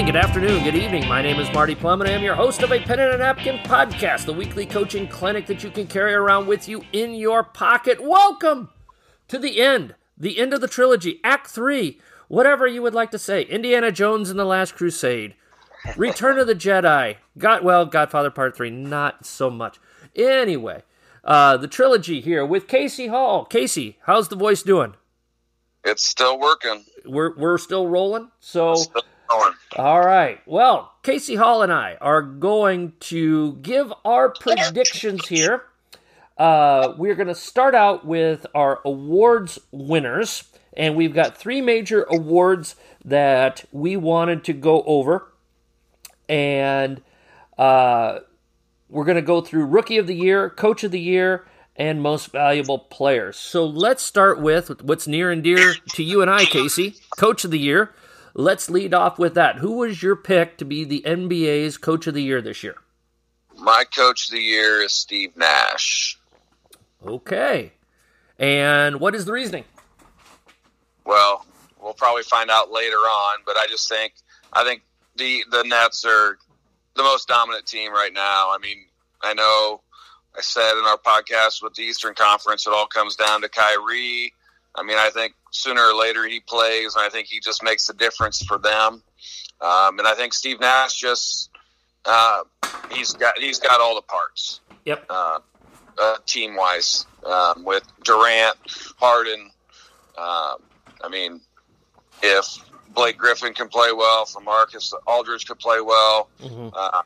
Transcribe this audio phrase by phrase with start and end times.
[0.00, 1.06] morning, good afternoon, good evening.
[1.06, 3.18] My name is Marty Plum, and I am your host of a Pen and a
[3.18, 7.44] Napkin podcast, the weekly coaching clinic that you can carry around with you in your
[7.44, 8.02] pocket.
[8.02, 8.70] Welcome
[9.28, 13.18] to the end, the end of the trilogy, Act 3, whatever you would like to
[13.18, 13.42] say.
[13.42, 15.34] Indiana Jones and the Last Crusade,
[15.98, 19.78] Return of the Jedi, God, well, Godfather Part 3, not so much.
[20.16, 20.82] Anyway,
[21.24, 23.44] uh, the trilogy here with Casey Hall.
[23.44, 24.94] Casey, how's the voice doing?
[25.84, 26.86] It's still working.
[27.04, 28.30] We're, we're still rolling.
[28.40, 29.52] So, Still going.
[29.76, 30.40] all right.
[30.46, 35.64] Well, Casey Hall and I are going to give our predictions here.
[36.36, 42.04] Uh, we're going to start out with our awards winners, and we've got three major
[42.04, 45.30] awards that we wanted to go over,
[46.28, 47.02] and
[47.58, 48.20] uh,
[48.88, 51.44] we're going to go through Rookie of the Year, Coach of the Year,
[51.76, 53.36] and Most Valuable Players.
[53.36, 57.50] So let's start with what's near and dear to you and I, Casey, Coach of
[57.50, 57.94] the Year.
[58.34, 59.56] Let's lead off with that.
[59.56, 62.76] Who was your pick to be the NBA's Coach of the Year this year?
[63.58, 66.18] My coach of the year is Steve Nash.
[67.04, 67.72] Okay.
[68.38, 69.64] And what is the reasoning?
[71.04, 71.44] Well,
[71.80, 74.14] we'll probably find out later on, but I just think
[74.52, 74.82] I think
[75.16, 76.38] the the Nets are
[76.94, 78.50] the most dominant team right now.
[78.50, 78.78] I mean,
[79.22, 79.82] I know
[80.36, 84.32] I said in our podcast with the Eastern Conference, it all comes down to Kyrie.
[84.74, 87.88] I mean, I think sooner or later he plays, and I think he just makes
[87.88, 89.02] a difference for them.
[89.60, 91.50] Um, and I think Steve Nash just
[92.04, 92.42] uh,
[92.92, 94.60] he's got he's got all the parts.
[94.86, 95.04] Yep.
[95.10, 95.38] uh,
[96.00, 98.56] uh, team wise um, with Durant,
[98.98, 99.50] Harden.
[100.16, 100.56] Um,
[101.02, 101.40] I mean,
[102.22, 102.46] if
[102.94, 106.72] Blake Griffin can play well, if Marcus Aldridge could play well, Mhm.
[106.74, 107.02] uh,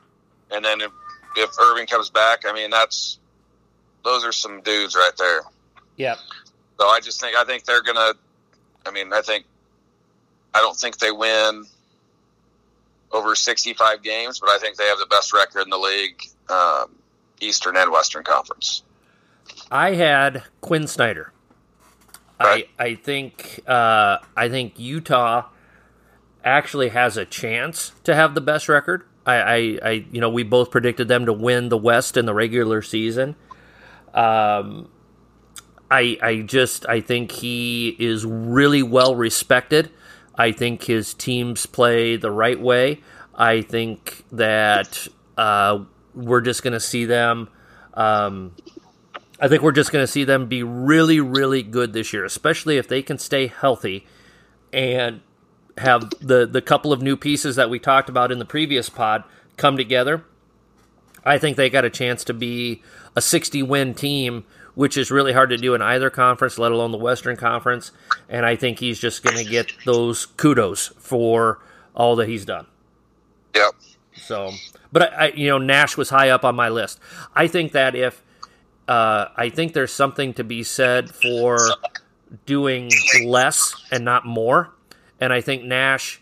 [0.52, 0.92] and then if,
[1.36, 3.18] if Irving comes back, I mean, that's
[4.04, 5.40] those are some dudes right there.
[5.96, 6.18] Yep.
[6.78, 8.14] So I just think I think they're gonna.
[8.86, 9.44] I mean, I think
[10.52, 11.64] I don't think they win
[13.12, 16.20] over sixty-five games, but I think they have the best record in the league,
[16.50, 16.90] um,
[17.40, 18.82] Eastern and Western Conference.
[19.70, 21.32] I had Quin Snyder.
[22.40, 22.68] Right.
[22.78, 25.46] I I think uh, I think Utah
[26.42, 29.04] actually has a chance to have the best record.
[29.24, 32.34] I, I, I you know we both predicted them to win the West in the
[32.34, 33.36] regular season.
[34.12, 34.90] Um,
[35.94, 39.90] I I just I think he is really well respected.
[40.34, 43.00] I think his teams play the right way.
[43.32, 45.06] I think that
[45.38, 47.48] uh, we're just going to see them.
[47.94, 48.56] Um,
[49.38, 52.76] I think we're just going to see them be really, really good this year, especially
[52.76, 54.04] if they can stay healthy
[54.72, 55.20] and
[55.78, 59.22] have the the couple of new pieces that we talked about in the previous pod
[59.56, 60.24] come together.
[61.24, 62.82] I think they got a chance to be
[63.14, 64.44] a 60 win team,
[64.74, 67.92] which is really hard to do in either conference, let alone the Western Conference.
[68.28, 71.60] And I think he's just going to get those kudos for
[71.94, 72.66] all that he's done.
[73.54, 73.74] Yep.
[74.16, 74.52] So,
[74.92, 76.98] but I, I, you know, Nash was high up on my list.
[77.34, 78.22] I think that if,
[78.88, 81.58] uh, I think there's something to be said for
[82.46, 82.90] doing
[83.24, 84.74] less and not more,
[85.20, 86.20] and I think Nash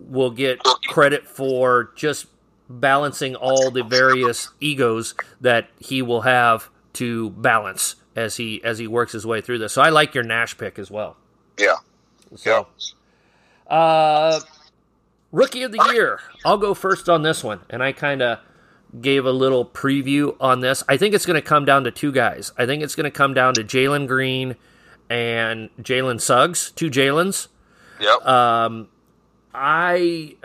[0.00, 2.26] will get credit for just
[2.68, 8.86] balancing all the various egos that he will have to balance as he as he
[8.86, 9.72] works his way through this.
[9.72, 11.16] So I like your Nash pick as well.
[11.58, 11.76] Yeah.
[12.36, 12.66] So,
[13.68, 14.40] uh,
[15.30, 16.20] rookie of the year.
[16.44, 18.40] I'll go first on this one, and I kind of
[19.00, 20.82] gave a little preview on this.
[20.88, 22.52] I think it's going to come down to two guys.
[22.56, 24.56] I think it's going to come down to Jalen Green
[25.10, 27.48] and Jalen Suggs, two Jalen's.
[28.00, 28.26] Yep.
[28.26, 28.88] Um,
[29.52, 30.36] I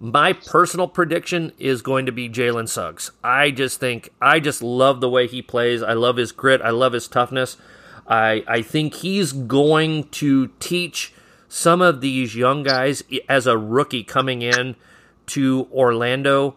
[0.00, 3.10] my personal prediction is going to be Jalen Suggs.
[3.22, 5.82] I just think I just love the way he plays.
[5.82, 6.60] I love his grit.
[6.62, 7.56] I love his toughness.
[8.06, 11.12] I I think he's going to teach
[11.48, 14.76] some of these young guys as a rookie coming in
[15.26, 16.56] to Orlando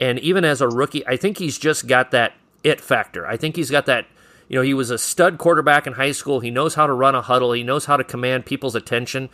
[0.00, 2.34] and even as a rookie, I think he's just got that
[2.64, 3.26] it factor.
[3.26, 4.06] I think he's got that
[4.48, 6.40] you know, he was a stud quarterback in high school.
[6.40, 7.52] He knows how to run a huddle.
[7.52, 9.30] He knows how to command people's attention.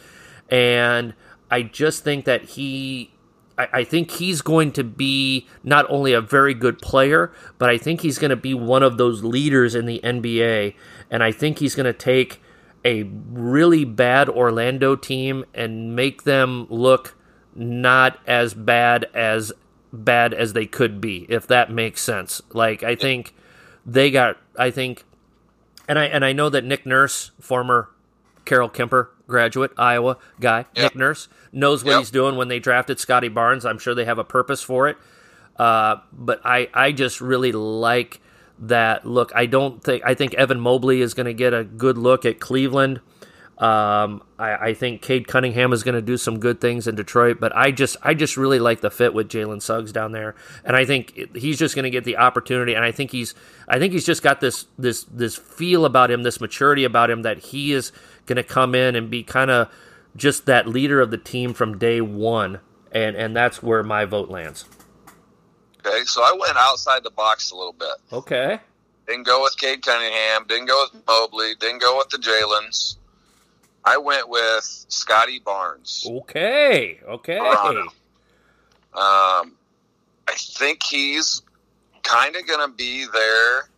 [0.48, 1.14] And
[1.50, 3.10] I just think that he
[3.58, 7.76] I, I think he's going to be not only a very good player, but I
[7.76, 10.74] think he's going to be one of those leaders in the NBA.
[11.10, 12.40] And I think he's going to take
[12.84, 17.16] a really bad Orlando team and make them look
[17.54, 19.52] not as bad as
[19.92, 22.40] bad as they could be, if that makes sense.
[22.52, 23.34] Like I think
[23.84, 25.04] they got I think
[25.88, 27.90] and I and I know that Nick Nurse, former
[28.44, 30.84] Carroll Kuemper graduate, Iowa guy, Yeah.
[30.84, 31.98] Nick Nurse, knows what Yep.
[32.00, 33.64] he's doing when they drafted Scottie Barnes.
[33.64, 34.96] I'm sure they have a purpose for it.
[35.56, 38.20] Uh, but I, I just really like
[38.60, 39.30] that look.
[39.34, 42.40] I don't think I think Evan Mobley is going to get a good look at
[42.40, 43.00] Cleveland.
[43.58, 47.38] Um, I, I, think Cade Cunningham is going to do some good things in Detroit,
[47.40, 50.76] but I just I just really like the fit with Jalen Suggs down there, and
[50.76, 52.74] I think he's just going to get the opportunity.
[52.74, 53.34] And I think he's
[53.66, 57.22] I think he's just got this this this feel about him, this maturity about him
[57.22, 57.90] that he is
[58.28, 59.68] going to come in and be kind of
[60.14, 62.60] just that leader of the team from day one,
[62.92, 64.64] and and that's where my vote lands.
[65.84, 67.96] Okay, so I went outside the box a little bit.
[68.12, 68.60] Okay.
[69.06, 70.44] Didn't go with Cade Cunningham.
[70.46, 71.54] Didn't go with Mobley.
[71.58, 72.98] Didn't go with the Jalen's.
[73.84, 76.04] I went with Scottie Barnes.
[76.06, 77.00] Okay.
[77.08, 77.38] Okay.
[77.38, 77.46] Um,
[78.92, 81.40] I think he's
[82.02, 83.70] kind of going to be there.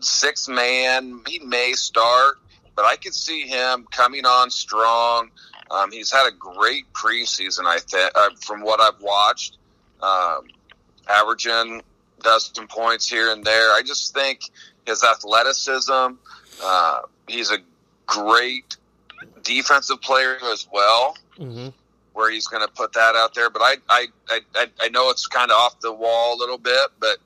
[0.00, 1.22] Six man.
[1.26, 2.38] He may start,
[2.76, 5.30] but I could see him coming on strong.
[5.70, 9.56] Um, he's had a great preseason, I think, uh, from what I've watched,
[10.02, 10.48] um,
[11.08, 11.82] averaging
[12.22, 13.70] dozen points here and there.
[13.70, 14.50] I just think
[14.86, 16.16] his athleticism.
[16.62, 17.58] Uh, he's a
[18.06, 18.76] great
[19.42, 21.16] defensive player as well.
[21.38, 21.68] Mm-hmm.
[22.12, 24.06] Where he's going to put that out there, but I, I,
[24.54, 27.18] I, I know it's kind of off the wall a little bit, but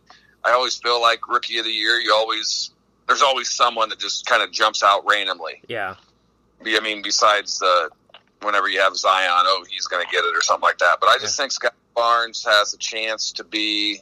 [0.42, 2.00] I always feel like rookie of the year.
[2.00, 2.70] You always
[3.08, 5.62] there's always someone that just kind of jumps out randomly.
[5.66, 5.96] Yeah.
[6.64, 7.90] I mean, besides the
[8.42, 10.98] whenever you have Zion, oh, he's going to get it or something like that.
[11.00, 11.42] But I just yeah.
[11.42, 14.00] think Scott Barnes has a chance to be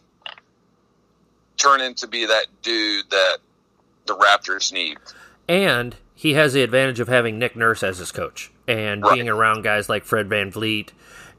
[1.56, 3.38] turn into be that dude that
[4.06, 4.98] the Raptors need.
[5.48, 9.14] And he has the advantage of having Nick Nurse as his coach and right.
[9.14, 10.90] being around guys like Fred VanVleet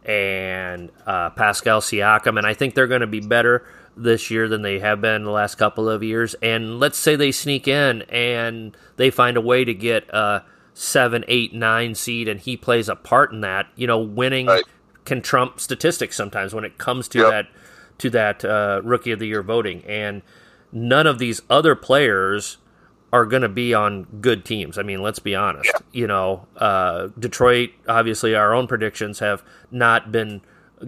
[0.05, 2.37] and uh, Pascal Siakam.
[2.37, 3.67] And I think they're going to be better
[3.97, 6.35] this year than they have been the last couple of years.
[6.41, 11.25] And let's say they sneak in and they find a way to get a seven,
[11.27, 13.67] eight, nine seed, and he plays a part in that.
[13.75, 14.63] You know, winning right.
[15.05, 17.29] can trump statistics sometimes when it comes to yep.
[17.29, 17.47] that
[17.97, 19.83] to that uh, rookie of the year voting.
[19.85, 20.21] And
[20.71, 22.57] none of these other players
[23.11, 24.77] are going to be on good teams.
[24.77, 25.71] I mean, let's be honest.
[25.73, 25.79] Yeah.
[25.93, 30.41] You know, uh, Detroit, obviously, our own predictions have not been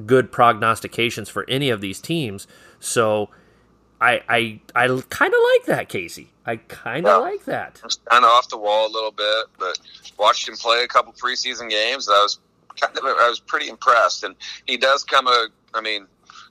[0.05, 2.45] good prognostications for any of these teams.
[2.79, 3.29] So
[3.99, 6.31] I I, I kind of like that, Casey.
[6.45, 7.17] I kind of yeah.
[7.17, 7.81] like that.
[8.09, 9.79] Kind of off the wall a little bit, but
[10.17, 12.09] watched him play a couple preseason games.
[12.09, 12.39] I was
[12.79, 14.35] kind of I was pretty impressed, and
[14.65, 15.47] he does come a.
[15.73, 16.07] I mean,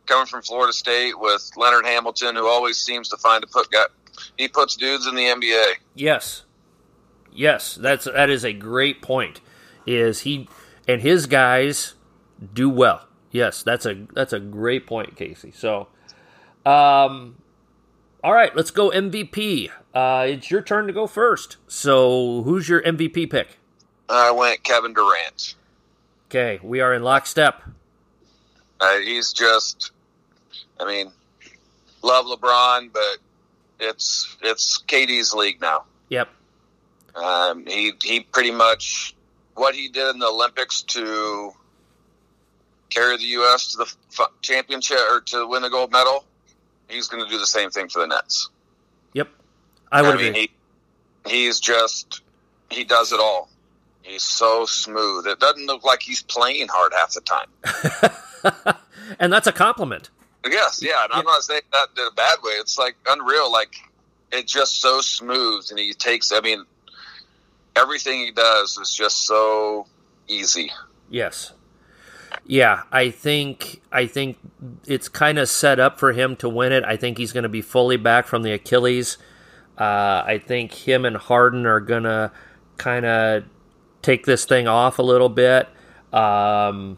[0.07, 3.87] coming from Florida State with Leonard Hamilton, who always seems to find a put guy
[4.37, 5.75] he puts dudes in the NBA.
[5.95, 6.45] Yes,
[7.33, 9.41] yes, that's that is a great point.
[9.87, 10.49] Is he
[10.87, 11.95] and his guys
[12.53, 13.07] do well?
[13.31, 15.53] Yes, that's a that's a great point, Casey.
[15.53, 15.89] So,
[16.69, 17.37] um,
[18.23, 19.71] all right, let's go MVP.
[19.95, 21.57] Uh, it's your turn to go first.
[21.67, 23.59] So, who's your MVP pick?
[24.09, 25.55] I went Kevin Durant.
[26.29, 27.63] Okay, we are in lockstep.
[28.81, 29.93] Uh, he's just,
[30.79, 31.11] I mean,
[32.03, 33.19] love LeBron, but
[33.81, 35.85] it's it's KD's league now.
[36.11, 36.29] Yep.
[37.15, 39.15] Um, he he pretty much
[39.55, 41.53] what he did in the Olympics to
[42.91, 43.73] carry the U.S.
[43.73, 46.25] to the championship or to win the gold medal.
[46.89, 48.51] He's going to do the same thing for the Nets.
[49.13, 49.29] Yep,
[49.93, 50.51] I would I mean, agree.
[51.25, 52.23] He, he's just
[52.71, 53.49] he does it all.
[54.03, 55.27] He's so smooth.
[55.27, 58.77] It doesn't look like he's playing hard half the time.
[59.19, 60.11] and that's a compliment.
[60.49, 62.53] Yes, yeah, and I'm not saying that in a bad way.
[62.53, 63.53] It's like unreal.
[63.53, 63.75] Like
[64.33, 66.33] it's just so smooth, and he takes.
[66.33, 66.65] I mean,
[67.77, 69.87] everything he does is just so
[70.27, 70.71] easy.
[71.11, 71.53] Yes.
[72.51, 74.39] Yeah, I think I think
[74.87, 76.83] it's kind of set up for him to win it.
[76.83, 79.19] I think he's going to be fully back from the Achilles.
[79.77, 82.33] Uh, I think him and Harden are going to
[82.79, 83.45] kind of
[84.01, 85.69] take this thing off a little bit.
[86.11, 86.97] Um,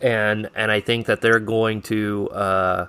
[0.00, 2.28] and and I think that they're going to.
[2.30, 2.86] Uh,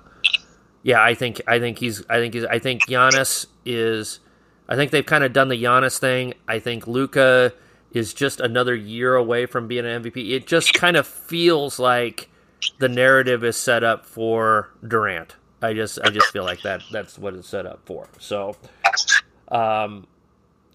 [0.82, 4.20] yeah, I think I think he's I think he's I think Giannis is.
[4.68, 6.34] I think they've kind of done the Giannis thing.
[6.48, 7.54] I think Luka
[7.92, 10.32] is just another year away from being an MVP.
[10.32, 12.30] It just kind of feels like
[12.78, 15.36] the narrative is set up for Durant.
[15.62, 18.08] I just I just feel like that that's what it's set up for.
[18.20, 18.56] So
[19.50, 20.08] um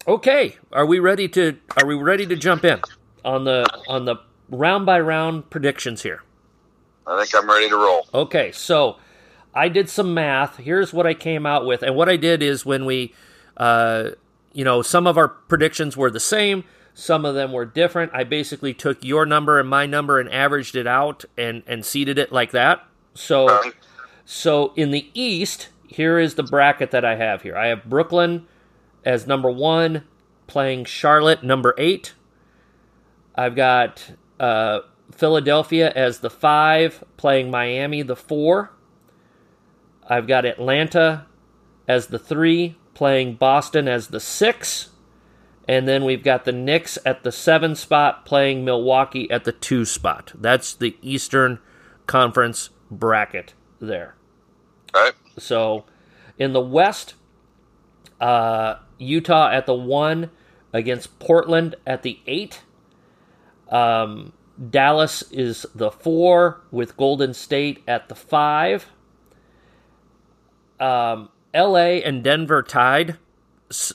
[0.07, 2.81] okay, are we ready to are we ready to jump in
[3.23, 4.17] on the on the
[4.49, 6.21] round by round predictions here?
[7.07, 8.07] I think I'm ready to roll.
[8.13, 8.97] Okay, so
[9.53, 10.57] I did some math.
[10.57, 13.13] Here's what I came out with, and what I did is when we,
[13.57, 14.11] uh,
[14.53, 16.63] you know, some of our predictions were the same,
[16.95, 18.11] some of them were different.
[18.13, 22.17] I basically took your number and my number and averaged it out and and seeded
[22.17, 22.87] it like that.
[23.13, 23.71] So, uh-huh.
[24.23, 27.57] so in the East, here is the bracket that I have here.
[27.57, 28.47] I have Brooklyn
[29.03, 30.05] as number one,
[30.47, 32.13] playing Charlotte number eight.
[33.35, 34.79] I've got uh,
[35.11, 38.71] Philadelphia as the five, playing Miami the four.
[40.07, 41.25] I've got Atlanta
[41.89, 44.91] as the three, playing Boston as the six.
[45.67, 49.83] And then we've got the Knicks at the seven spot playing Milwaukee at the two
[49.85, 50.31] spot.
[50.35, 51.59] That's the Eastern
[52.05, 54.15] Conference bracket there.
[54.93, 55.13] Right.
[55.37, 55.85] So
[56.37, 57.15] in the West,
[58.21, 60.29] uh, Utah at the one
[60.71, 62.61] against Portland at the eight.
[63.69, 64.33] Um,
[64.69, 68.87] Dallas is the four with Golden State at the five.
[70.79, 72.03] Um, L.A.
[72.03, 73.17] and Denver tied,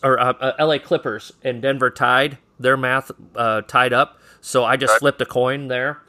[0.03, 0.79] or uh, uh, L.A.
[0.79, 2.39] Clippers and Denver tied.
[2.59, 4.99] Their math uh, tied up, so I just Right.
[5.01, 6.03] flipped a coin there,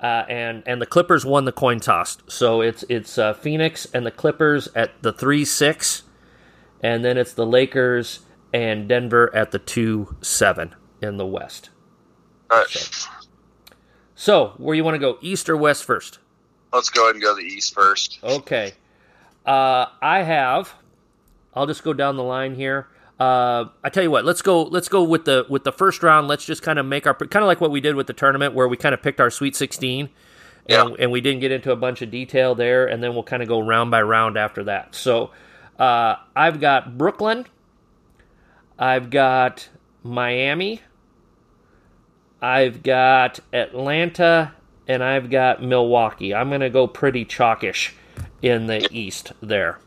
[0.00, 2.18] uh, and and the Clippers won the coin toss.
[2.28, 6.04] So it's it's uh, Phoenix and the Clippers at the three six,
[6.82, 8.20] and then it's the Lakers
[8.54, 11.70] and Denver at the two seven in the West.
[12.50, 13.06] All right.
[14.14, 16.18] So where you want to go, East or West first?
[16.72, 18.18] Let's go ahead and go the East first.
[18.22, 18.72] Okay.
[19.46, 20.74] Uh, I have.
[21.54, 22.88] I'll just go down the line here.
[23.18, 24.24] Uh, I tell you what.
[24.24, 24.62] Let's go.
[24.62, 26.28] Let's go with the with the first round.
[26.28, 28.54] Let's just kind of make our kind of like what we did with the tournament,
[28.54, 30.08] where we kind of picked our Sweet Sixteen,
[30.68, 30.96] and, Yeah.
[31.00, 33.48] and we didn't get into a bunch of detail there, and then we'll kind of
[33.48, 34.94] go round by round after that.
[34.94, 35.30] So,
[35.78, 37.46] uh, I've got Brooklyn.
[38.78, 39.68] I've got
[40.04, 40.82] Miami.
[42.40, 44.52] I've got Atlanta,
[44.86, 46.32] and I've got Milwaukee.
[46.32, 47.94] I'm going to go pretty chalkish
[48.42, 49.80] in the East there.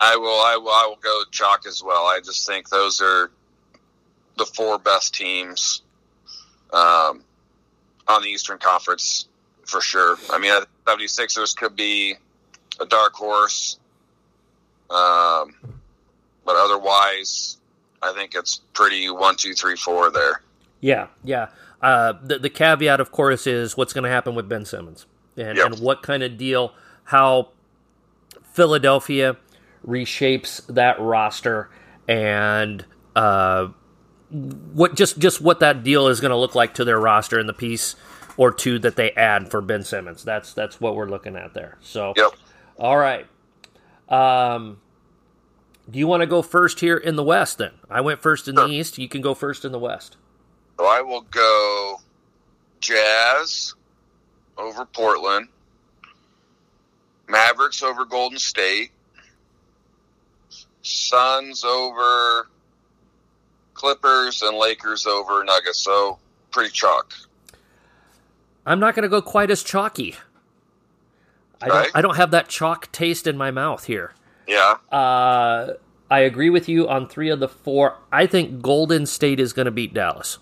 [0.00, 0.28] I will.
[0.28, 0.70] I will.
[0.70, 2.04] I will go chalk as well.
[2.06, 3.30] I just think those are
[4.36, 5.82] the four best teams
[6.72, 7.24] um,
[8.06, 9.26] on the Eastern Conference
[9.66, 10.16] for sure.
[10.30, 12.14] I mean, think 76ers could be
[12.80, 13.78] a dark horse,
[14.90, 15.54] um,
[16.44, 17.58] but otherwise,
[18.00, 20.42] I think it's pretty one, two, three, four there.
[20.80, 21.48] Yeah, yeah.
[21.82, 25.58] Uh, the, the caveat, of course, is what's going to happen with Ben Simmons and,
[25.58, 25.66] Yep.
[25.72, 26.72] and what kind of deal,
[27.04, 27.48] how
[28.52, 29.36] Philadelphia
[29.88, 31.70] reshapes that roster,
[32.06, 32.84] and
[33.16, 33.68] uh,
[34.30, 37.48] what just just what that deal is going to look like to their roster and
[37.48, 37.96] the piece
[38.36, 40.22] or two that they add for Ben Simmons.
[40.22, 41.78] That's that's what we're looking at there.
[41.80, 42.32] So, Yep.
[42.78, 43.26] all right.
[44.08, 44.80] Um,
[45.90, 47.58] do you want to go first here in the West?
[47.58, 48.98] Then I went first in the East.
[48.98, 50.16] You can go first in the West.
[50.78, 51.96] So I will go
[52.80, 53.74] Jazz
[54.56, 55.48] over Portland,
[57.28, 58.90] Mavericks over Golden State,
[60.88, 62.48] Suns over
[63.74, 65.78] Clippers, and Lakers over Nuggets.
[65.78, 66.18] So
[66.50, 67.12] pretty chalk.
[68.66, 70.16] I'm not going to go quite as chalky.
[71.60, 71.84] I Right.
[71.84, 74.14] don't, I don't have that chalk taste in my mouth here.
[74.46, 74.76] Yeah.
[74.90, 75.74] Uh,
[76.10, 77.96] I agree with you on three of the four.
[78.10, 80.38] I think Golden State is going to beat Dallas.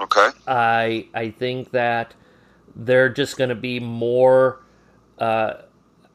[0.00, 0.30] Okay.
[0.46, 2.14] I I think that
[2.74, 4.60] they're just going to be more.
[5.18, 5.54] Uh,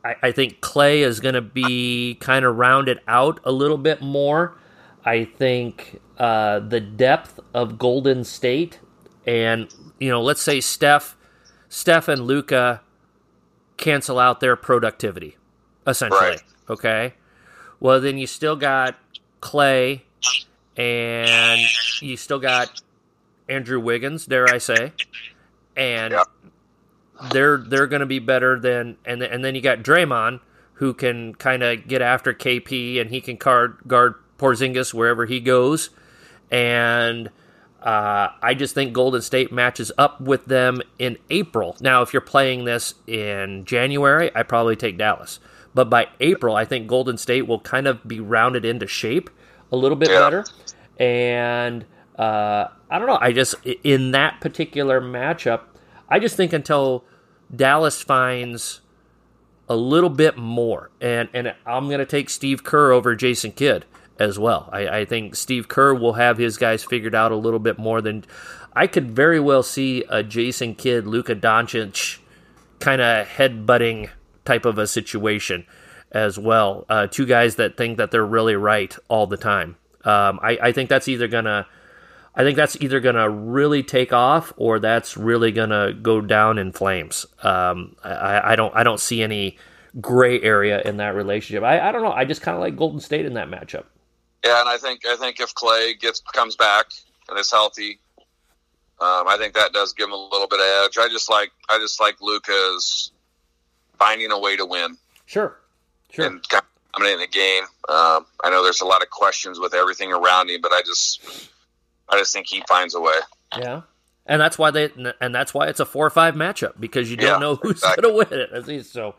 [0.05, 4.01] I, I think Clay is going to be kind of rounded out a little bit
[4.01, 4.55] more.
[5.03, 8.79] I think uh, the depth of Golden State,
[9.25, 9.67] and
[9.99, 11.17] you know, let's say Steph,
[11.69, 12.81] Steph and Luka
[13.77, 15.37] cancel out their productivity,
[15.87, 16.21] essentially.
[16.21, 16.43] Right.
[16.69, 17.13] Okay.
[17.79, 18.95] Well, then you still got
[19.41, 20.05] Clay,
[20.77, 21.59] and
[21.99, 22.81] you still got
[23.49, 24.93] Andrew Wiggins, dare I say,
[25.75, 26.13] and.
[27.31, 30.39] They're they're going to be better than and then- and then you got Draymond
[30.73, 35.39] who can kind of get after KP and he can guard guard Porzingis wherever he
[35.39, 35.89] goes,
[36.51, 37.29] and
[37.81, 41.77] uh, I just think Golden State matches up with them in April.
[41.79, 45.39] Now, if you're playing this in January, I probably take Dallas,
[45.73, 49.29] but by April, I think Golden State will kind of be rounded into shape
[49.71, 50.19] a little bit Yeah.
[50.19, 50.45] better,
[50.97, 51.85] and
[52.17, 53.17] uh, I don't know.
[53.21, 55.61] I just in that particular matchup,
[56.09, 57.03] I just think until
[57.53, 58.81] Dallas finds
[59.67, 63.85] a little bit more, and and I'm going to take Steve Kerr over Jason Kidd
[64.19, 64.69] as well.
[64.71, 68.01] I, I think Steve Kerr will have his guys figured out a little bit more
[68.01, 68.23] than
[68.73, 72.19] I could very well see a Jason Kidd, Luka Doncic
[72.79, 74.09] kind of headbutting
[74.43, 75.65] type of a situation
[76.11, 76.85] as well.
[76.87, 79.75] Uh, two guys that think that they're really right all the time.
[80.03, 81.67] Um, I, I think that's either gonna,
[82.35, 86.71] I think that's either gonna really take off or that's really gonna go down in
[86.73, 87.25] flames.
[87.43, 89.57] Um, I, I don't, I don't see any
[90.01, 91.63] gray area in that relationship.
[91.63, 92.11] I, I don't know.
[92.11, 93.85] I just kind of like Golden State in that matchup.
[94.43, 96.87] Yeah, and I think I think if Clay gets comes back
[97.29, 97.99] and is healthy,
[98.99, 100.97] um, I think that does give him a little bit of edge.
[100.97, 103.11] I just like I just like Luka's
[103.97, 105.57] finding a way to win Sure,
[106.11, 106.25] sure.
[106.25, 106.45] and
[106.93, 107.63] dominating the game.
[107.89, 111.49] Um, I know there's a lot of questions with everything around him, but I just
[112.09, 113.15] I just think he finds a way.
[113.57, 113.81] Yeah.
[114.25, 114.89] And that's why they
[115.21, 117.73] and that's why it's a four or five matchup because you don't Yeah, know who's
[117.73, 118.01] exactly.
[118.03, 118.49] going to win it.
[118.53, 119.15] At least so.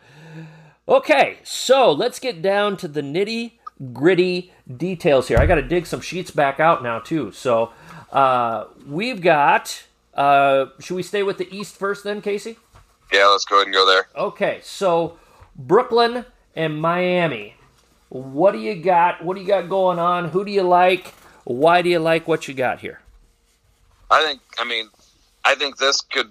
[0.88, 3.52] Okay, so let's get down to the nitty
[3.92, 5.38] gritty details here.
[5.38, 7.32] I got to dig some sheets back out now too.
[7.32, 7.72] So
[8.12, 9.84] uh, we've got.
[10.14, 12.56] Uh, should we stay with the East first then, Casey?
[13.12, 14.08] Yeah, let's go ahead and go there.
[14.16, 15.18] Okay, so
[15.56, 16.24] Brooklyn
[16.54, 17.54] and Miami.
[18.08, 19.22] What do you got?
[19.24, 20.28] What do you got going on?
[20.30, 21.12] Who do you like?
[21.46, 23.00] Why do you like what you got here?
[24.10, 24.40] I think.
[24.58, 24.88] I mean,
[25.44, 26.28] I think this could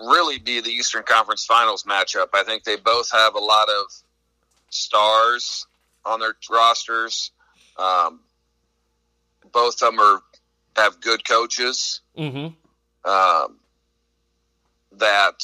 [0.00, 2.30] really be the Eastern Conference Finals matchup.
[2.34, 3.92] I think they both have a lot of
[4.70, 5.68] stars
[6.04, 7.30] on their rosters.
[7.78, 8.20] Um,
[9.52, 10.20] both of them are
[10.74, 12.00] have good coaches.
[12.18, 13.08] Mm-hmm.
[13.08, 13.56] Um,
[14.98, 15.36] that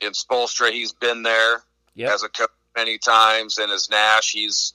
[0.00, 1.62] in Spoelstra, he's been there
[1.96, 2.12] Yep.
[2.12, 4.72] as a coach many times, and as Nash, he's.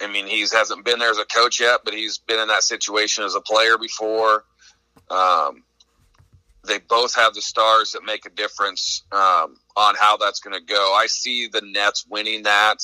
[0.00, 2.62] I mean, he's hasn't been there as a coach yet, but he's been in that
[2.62, 4.44] situation as a player before.
[5.10, 5.64] Um,
[6.66, 10.64] they both have the stars that make a difference um, on how that's going to
[10.64, 10.94] go.
[10.94, 12.76] I see the Nets winning that.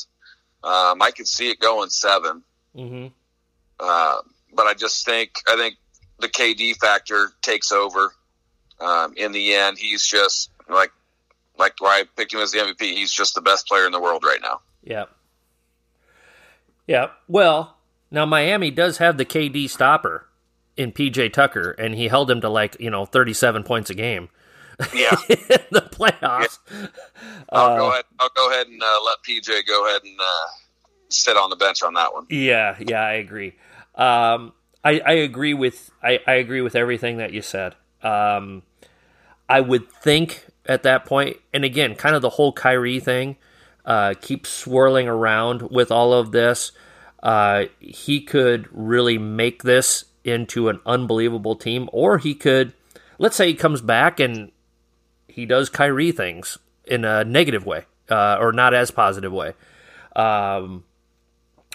[0.65, 2.43] Um, I could see it going seven,
[2.77, 3.07] Mm-hmm.
[3.81, 4.17] uh,
[4.55, 5.77] but I just think I think
[6.19, 8.13] the KD factor takes over.
[8.81, 10.91] Um, in the end, he's just like
[11.59, 12.81] like why I picked him as the MVP.
[12.83, 14.61] He's just the best player in the world right now.
[14.83, 15.11] Yep.
[16.87, 17.13] Yep.
[17.29, 17.77] Well,
[18.11, 20.27] now Miami does have the KD stopper
[20.77, 24.29] in PJ Tucker, and he held him to like you know thirty-seven points a game
[24.95, 25.39] Yeah, in
[25.71, 26.59] the playoffs.
[27.53, 28.05] I'll Uh, go ahead.
[28.19, 30.47] I'll go ahead and uh, let PJ go ahead and uh,
[31.09, 32.27] sit on the bench on that one.
[32.31, 33.55] Yeah, yeah, I agree.
[33.95, 34.53] Um,
[34.85, 37.75] I, I agree with I, I agree with everything that you said.
[38.03, 38.63] Um,
[39.49, 43.37] I would think at that point, and again, kind of the whole Kyrie thing
[43.87, 46.73] uh, keeps swirling around with all of this.
[47.23, 52.73] Uh, he could really make this into an unbelievable team, or he could,
[53.19, 54.51] let's say, he comes back and
[55.29, 59.53] he does Kyrie things in a negative way uh, or not as positive way.
[60.15, 60.85] Um,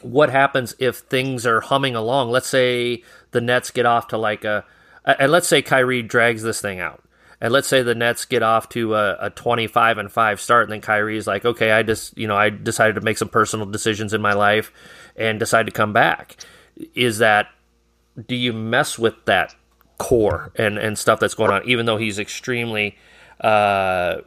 [0.02, 2.32] what happens if things are humming along?
[2.32, 4.66] Let's say the Nets get off to like a,
[5.06, 7.04] and let's say Kyrie drags this thing out,
[7.42, 10.72] and let's say the Nets get off to a, a twenty-five and five start, and
[10.72, 14.14] then Kyrie's like, okay, I just, you know, I decided to make some personal decisions
[14.14, 14.72] in my life,
[15.16, 16.38] and decide to come back.
[16.96, 17.48] Is that,
[18.28, 19.56] do you mess with that
[19.98, 22.98] core and and stuff that's going on, even though he's extremely,
[23.42, 24.22] uh,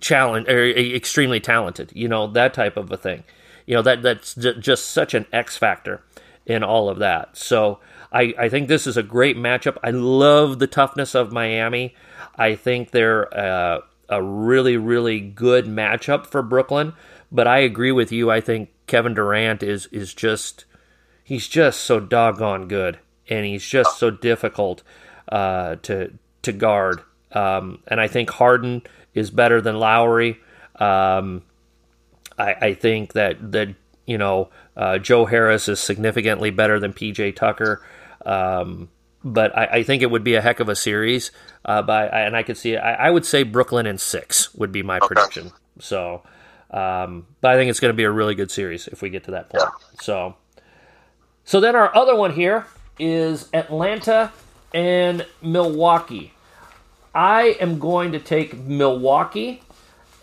[0.00, 3.24] challenge or extremely talented, you know, that type of a thing
[3.66, 6.02] you know that that's just such an X factor
[6.46, 7.36] in all of that.
[7.36, 7.80] So
[8.14, 9.76] I, I think this is a great matchup.
[9.82, 11.94] I love the toughness of Miami.
[12.36, 16.94] I think they're uh, a really really good matchup for Brooklyn.
[17.32, 18.30] But I agree with you.
[18.30, 20.64] I think Kevin Durant is is just
[21.24, 22.98] he's just so doggone good,
[23.28, 24.82] and he's just so difficult
[25.28, 27.02] uh, to to guard.
[27.32, 28.82] Um, and I think Harden
[29.14, 30.38] is better than Lowry.
[30.76, 31.42] Um,
[32.38, 33.74] I, I think that that
[34.06, 37.84] you know uh, Joe Harris is significantly better than PJ Tucker,
[38.24, 38.88] um,
[39.22, 41.30] but I, I think it would be a heck of a series.
[41.64, 42.76] Uh, by and I could see.
[42.76, 45.52] I, I would say Brooklyn in six would be my prediction.
[45.80, 46.22] So,
[46.70, 49.24] um, but I think it's going to be a really good series if we get
[49.24, 49.70] to that point.
[50.00, 50.36] So,
[51.44, 52.66] so then our other one here
[52.98, 54.32] is Atlanta
[54.72, 56.32] and Milwaukee.
[57.14, 59.62] I am going to take Milwaukee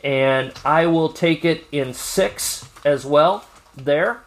[0.03, 3.45] and I will take it in six as well.
[3.75, 4.21] There,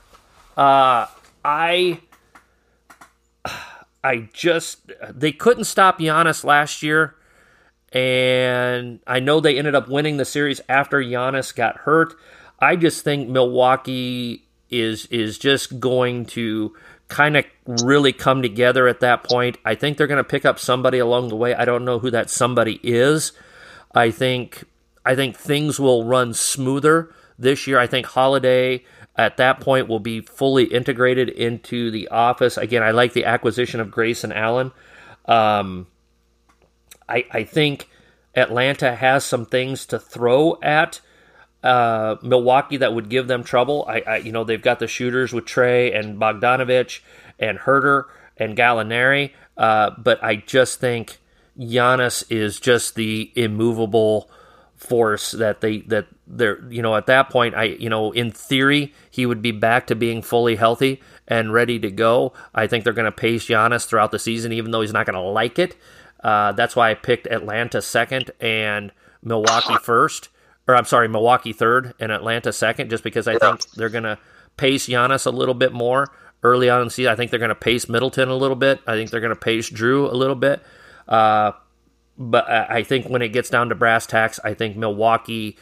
[0.57, 1.07] uh,
[1.45, 2.01] I,
[4.05, 7.17] I just they couldn't stop Giannis last year,
[7.91, 12.15] and I know they ended up winning the series after Giannis got hurt.
[12.61, 16.77] I just think Milwaukee is is just going to
[17.09, 19.57] kind of really come together at that point.
[19.65, 21.55] I think they're going to pick up somebody along the way.
[21.55, 23.33] I don't know who that somebody is.
[23.95, 24.65] I think
[25.05, 27.79] I think things will run smoother this year.
[27.79, 28.85] I think Holiday
[29.17, 32.57] at that point will be fully integrated into the office.
[32.57, 34.73] Again, I like the acquisition of Grayson Allen.
[35.27, 35.87] Um,
[37.09, 37.89] I, I think
[38.35, 41.01] Atlanta has some things to throw at
[41.63, 43.87] uh, Milwaukee that would give them trouble.
[43.89, 47.01] I, I, you know, they've got the shooters with Trae and Bogdanovich
[47.39, 48.05] and Huerter
[48.37, 51.19] and Gallinari, uh, but I just think
[51.59, 54.29] Giannis is just the immovable
[54.77, 58.95] force that they that they're you know at that point I you know in theory
[59.11, 62.33] he would be back to being fully healthy and ready to go.
[62.55, 65.15] I think they're going to pace Giannis throughout the season, even though he's not going
[65.15, 65.77] to like it.
[66.23, 70.29] Uh, that's why I picked Atlanta second and Milwaukee first,
[70.67, 74.19] or I'm sorry, Milwaukee third and Atlanta second, just because I think they're going to
[74.57, 76.11] pace Giannis a little bit more
[76.43, 77.13] early on in the season.
[77.13, 78.81] I think they're going to pace Middleton a little bit.
[78.87, 80.63] I think they're going to pace Jrue a little bit.
[81.09, 81.53] Uh,
[82.17, 85.57] but I I think when it gets down to brass tacks, I think Milwaukee,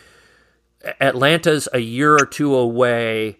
[1.00, 3.38] Atlanta's a year or two away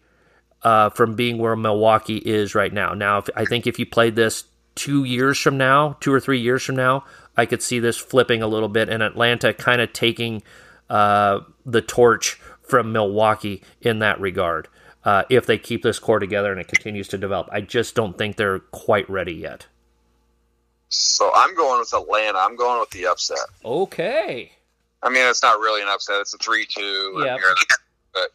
[0.63, 2.95] uh, from being where Milwaukee is right now.
[2.95, 6.41] Now, if, I think if you played this two years from now, two or three
[6.41, 7.05] years from now,
[7.37, 10.43] I could see this flipping a little bit and Atlanta kind of taking
[10.89, 14.69] uh, the torch from Milwaukee in that regard.
[15.05, 18.17] Uh, if they keep this core together and it continues to develop, I just don't
[18.17, 19.67] think they're quite ready yet.
[20.89, 22.39] So I'm going with Atlanta.
[22.39, 23.39] I'm going with the upset.
[23.65, 24.53] Okay.
[25.03, 26.21] I mean, it's not really an upset.
[26.21, 27.23] It's a three-two.
[27.25, 27.39] Yeah.
[28.15, 28.29] But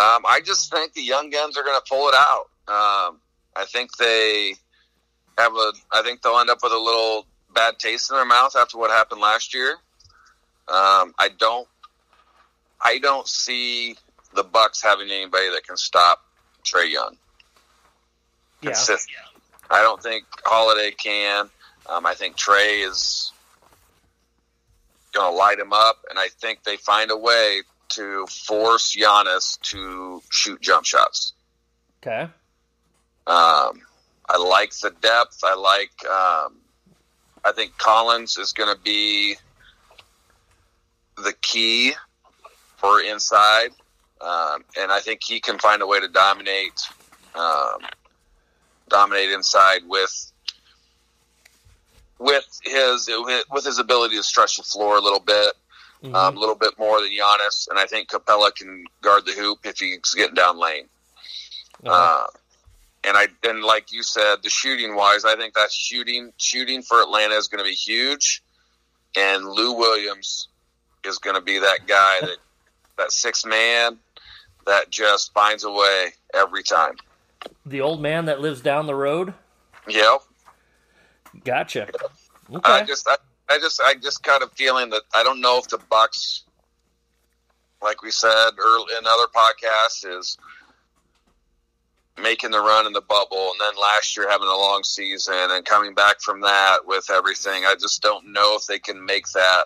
[0.00, 2.44] um, I just think the young guns are going to pull it out.
[2.68, 3.18] Um,
[3.56, 4.54] I think they
[5.36, 5.72] have a.
[5.90, 8.92] I think they'll end up with a little bad taste in their mouth after what
[8.92, 9.72] happened last year.
[10.68, 11.66] Um, I don't.
[12.80, 13.96] I don't see
[14.34, 16.24] the Bucks having anybody that can stop
[16.64, 17.16] Trae Young.
[18.62, 18.70] Yeah.
[18.70, 19.16] Consistent.
[19.70, 21.50] I don't think Holiday can.
[21.88, 23.32] Um, I think Trae is
[25.18, 29.60] going to light him up, and I think they find a way to force Giannis
[29.60, 31.32] to shoot jump shots.
[32.00, 32.22] Okay.
[33.26, 33.82] Um,
[34.28, 35.40] I like the depth.
[35.44, 36.10] I like.
[36.10, 36.56] Um,
[37.44, 39.36] I think Collins is going to be
[41.16, 41.92] the key
[42.76, 43.70] for inside,
[44.20, 46.80] um, and I think he can find a way to dominate,
[47.34, 47.78] um,
[48.88, 50.32] dominate inside with
[52.18, 53.08] with his
[53.50, 55.54] with his ability to stretch the floor a little bit,
[56.02, 56.14] Mhm.
[56.14, 59.60] um, a little bit more than Giannis, and I think Capela can guard the hoop
[59.64, 60.88] if he's getting down lane.
[61.84, 61.92] Uh-huh.
[61.92, 62.26] Uh,
[63.04, 67.00] and I and like you said, the shooting wise, I think that shooting shooting for
[67.00, 68.42] Atlanta is going to be huge,
[69.16, 70.48] and Lou Williams
[71.04, 72.38] is going to be that guy that
[72.96, 73.98] that six man
[74.66, 76.96] that just finds a way every time.
[77.64, 79.32] the old man that lives down the road.
[79.86, 80.22] Yep.
[81.44, 81.88] Gotcha.
[82.64, 83.16] I just I,
[83.48, 86.44] I just I just kind of feeling that I don't know if the Bucks,
[87.82, 90.38] like we said early in other podcasts, is
[92.20, 95.64] making the run in the bubble, and then last year having a long season and
[95.64, 97.64] coming back from that with everything.
[97.64, 99.64] I just don't know if they can make that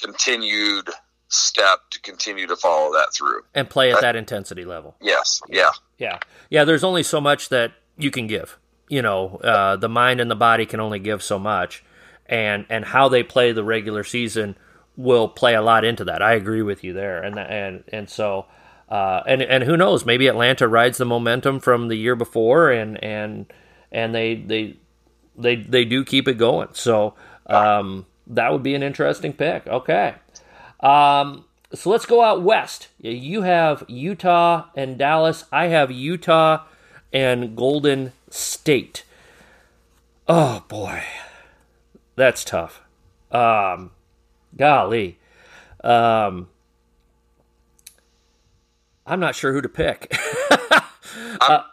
[0.00, 0.88] continued
[1.28, 3.42] step to continue to follow that through.
[3.54, 4.94] And play at that intensity level.
[5.00, 6.18] Yes, yeah, Yeah.
[6.50, 8.58] Yeah, there's only so much that you can give.
[8.88, 11.84] You know, uh, the mind and the body can only give so much.
[12.26, 14.56] And and how they play the regular season
[14.96, 16.22] will play a lot into that.
[16.22, 17.22] I agree with you there.
[17.22, 18.46] And and and so
[18.88, 23.02] uh, and and who knows, maybe Atlanta rides the momentum from the year before and
[23.02, 23.46] and
[23.90, 24.76] and they they
[25.36, 26.68] they they do keep it going.
[26.72, 27.14] So
[27.46, 29.66] um, that would be an interesting pick.
[29.66, 30.14] Okay.
[30.80, 31.44] Um,
[31.74, 32.88] so let's go out west.
[32.98, 35.44] You have Utah and Dallas.
[35.50, 36.64] I have Utah
[37.12, 39.04] and Golden State.
[40.28, 41.02] Oh boy,
[42.16, 42.82] that's tough.
[43.30, 43.90] Um,
[44.56, 45.18] golly,
[45.82, 46.48] um,
[49.06, 50.08] I'm not sure who to pick.
[51.40, 51.64] I,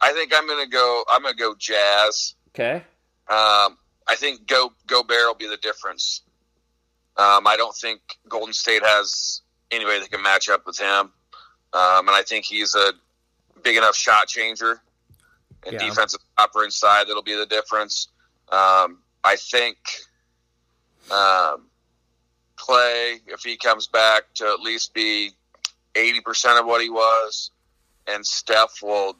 [0.00, 1.04] I think I'm gonna go.
[1.08, 2.34] I'm gonna go Jazz.
[2.50, 2.76] okay,
[3.28, 6.22] Um, I think Go Gobert will be the difference.
[7.16, 9.40] Um, I don't think Golden State has
[9.70, 11.12] anybody that can match up with him,
[11.72, 12.92] um, and I think he's a
[13.62, 14.82] big enough shot changer
[15.66, 15.88] and Yeah.
[15.88, 18.08] defensive stopper inside that'll be the difference.
[18.50, 19.76] Um, I think
[21.10, 21.66] um,
[22.56, 25.32] Clay, if he comes back, to at least be
[25.94, 27.50] eighty percent of what he was,
[28.06, 29.16] and Steph will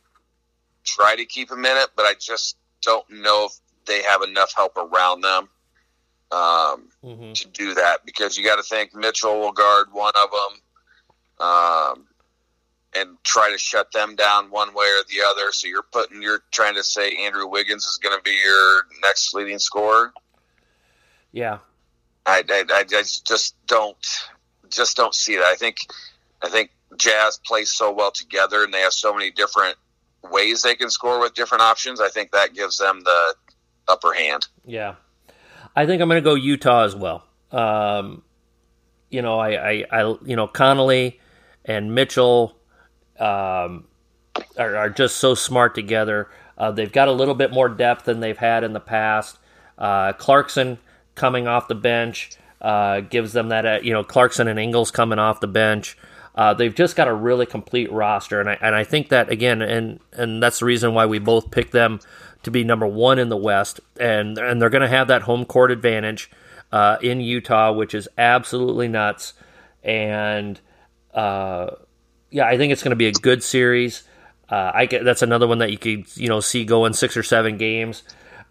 [0.84, 3.52] try to keep him in it, but I just don't know if
[3.86, 5.48] they have enough help around them
[6.32, 10.30] um, hmm to do that because you got to think Mitchell will guard one of
[10.30, 12.05] them um,
[12.96, 15.52] and try to shut them down one way or the other.
[15.52, 19.34] So you're putting, you're trying to say Andrew Wiggins is going to be your next
[19.34, 20.12] leading scorer.
[21.32, 21.58] yeah,
[22.24, 23.96] I, I, I just don't
[24.70, 25.44] just don't see that.
[25.44, 25.78] I think
[26.42, 29.76] I think Jazz plays so well together, and they have so many different
[30.30, 32.00] ways they can score with different options.
[32.00, 33.34] I think that gives them the
[33.88, 34.48] upper hand.
[34.64, 34.96] yeah.
[35.78, 37.22] I think I'm going to go Utah as well.
[37.52, 38.22] Um,
[39.10, 41.20] you know, I, I, I, you know, Conley
[41.66, 42.55] and Mitchell
[43.18, 43.84] um,
[44.58, 46.28] are, are just so smart together.
[46.58, 49.38] Uh, they've got a little bit more depth than they've had in the past.
[49.78, 50.78] Uh, Clarkson
[51.14, 53.66] coming off the bench uh, gives them that.
[53.66, 55.96] Uh, you know, Clarkson and Ingles coming off the bench.
[56.34, 59.62] Uh, they've just got a really complete roster, and I and I think that again,
[59.62, 62.00] and and that's the reason why we both picked them
[62.42, 65.44] to be number one in the West, and and they're going to have that home
[65.46, 66.30] court advantage
[66.72, 69.32] uh, in Utah, which is absolutely nuts,
[69.82, 70.60] and
[71.14, 71.70] uh,
[72.30, 74.02] yeah, I think it's going to be a good series.
[74.48, 77.22] Uh, I get that's another one that you could you know see going six or
[77.22, 78.02] seven games,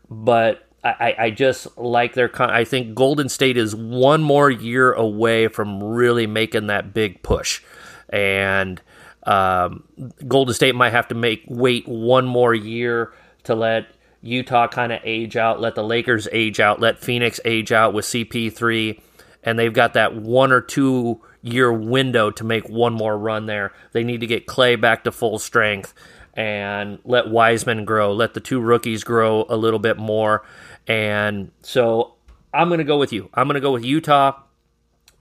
[0.09, 2.27] but I, I- just like their.
[2.29, 7.23] Con- I think Golden State is one more year away from really making that big
[7.23, 7.61] push,
[8.09, 8.81] and
[9.23, 9.83] Um,
[10.27, 13.11] Golden State might have to make wait one more year
[13.45, 13.87] to let
[14.21, 18.05] Utah kind of age out, let the Lakers age out, let Phoenix age out with
[18.05, 18.99] CP3,
[19.45, 23.71] and they've got that one or two year window to make one more run there.
[23.93, 25.93] They need to get Clay back to full strength
[26.33, 30.43] and let Wiseman grow, let the two rookies grow a little bit more.
[30.87, 32.15] And so
[32.53, 33.29] I'm going to go with you.
[33.33, 34.33] I'm going to go with Utah,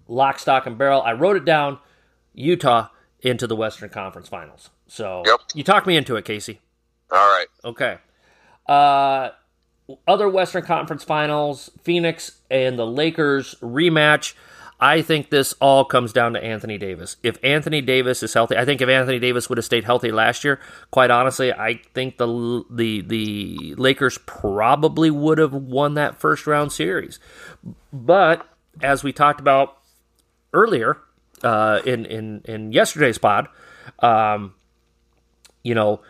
[0.09, 1.03] lock, stock, and barrel.
[1.03, 1.79] I wrote it down
[2.33, 2.89] Utah
[3.21, 4.71] into the Western Conference Finals.
[4.89, 5.41] So Yep.
[5.55, 6.61] you talked me into it, Casey.
[7.11, 7.47] All right.
[7.65, 7.99] Okay.
[8.67, 9.31] Uh,
[10.07, 14.35] other Western Conference Finals, Phoenix and the Lakers rematch.
[14.81, 17.17] I think this all comes down to Anthony Davis.
[17.23, 20.43] If Anthony Davis is healthy, I think if Anthony Davis would have stayed healthy last
[20.45, 26.47] year, quite honestly, I think the the the Lakers probably would have won that first
[26.47, 27.21] round series.
[27.93, 28.47] But
[28.83, 29.79] as we talked about
[30.53, 30.99] earlier
[31.43, 33.49] uh, in in in yesterday's pod,
[34.01, 34.55] um,
[35.63, 36.01] you know,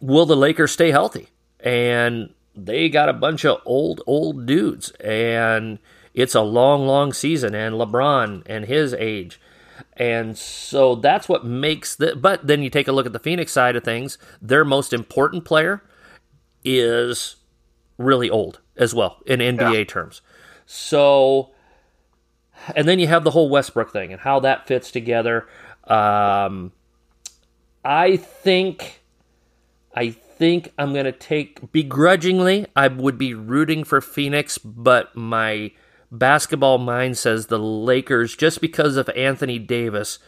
[0.00, 1.28] will the Lakers stay healthy?
[1.60, 5.78] And they got a bunch of old, old dudes, and
[6.14, 7.54] it's a long, long season.
[7.54, 9.40] And LeBron and his age,
[9.96, 12.16] and so that's what makes the.
[12.16, 14.18] But then you take a look at the Phoenix side of things.
[14.40, 15.82] Their most important player
[16.64, 17.36] is
[17.98, 20.22] really old as well in NBA terms.
[20.66, 21.50] So,
[22.74, 25.46] and then you have the whole Westbrook thing and how that fits together.
[25.84, 26.72] Um,
[27.84, 29.00] I think,
[29.94, 32.66] I think I'm gonna take begrudgingly.
[32.74, 35.72] I would be rooting for Phoenix, but my
[36.10, 40.18] basketball mind says the Lakers, just because of Anthony Davis,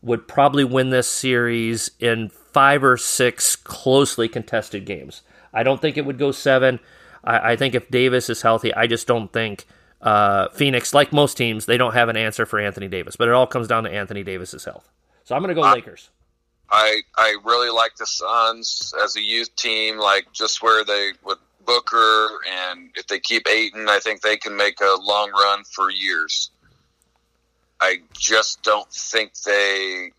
[0.00, 5.20] would probably win this series in five or six closely contested games.
[5.52, 6.80] I don't think it would go seven.
[7.22, 9.66] I, I think if Davis is healthy, I just don't think
[10.00, 13.14] uh, Phoenix, like most teams, they don't have an answer for Anthony Davis.
[13.14, 14.88] But it all comes down to Anthony Davis's health.
[15.24, 16.08] So I'm going to go Uh, Lakers.
[16.70, 21.38] I I really like the Suns as a youth team, like just where they with
[21.64, 25.90] Booker and if they keep Ayton, I think they can make a long run for
[25.90, 26.50] years.
[27.80, 30.12] I just don't think they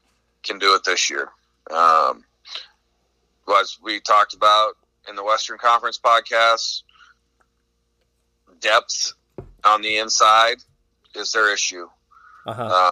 [0.44, 1.30] can do it this year.
[1.70, 2.24] Um,
[3.60, 4.74] as we talked about
[5.10, 6.84] in the Western Conference podcast,
[8.60, 9.14] depth
[9.64, 10.58] on the inside
[11.16, 11.88] is their issue.
[12.46, 12.64] Uh-huh.
[12.64, 12.92] Uh,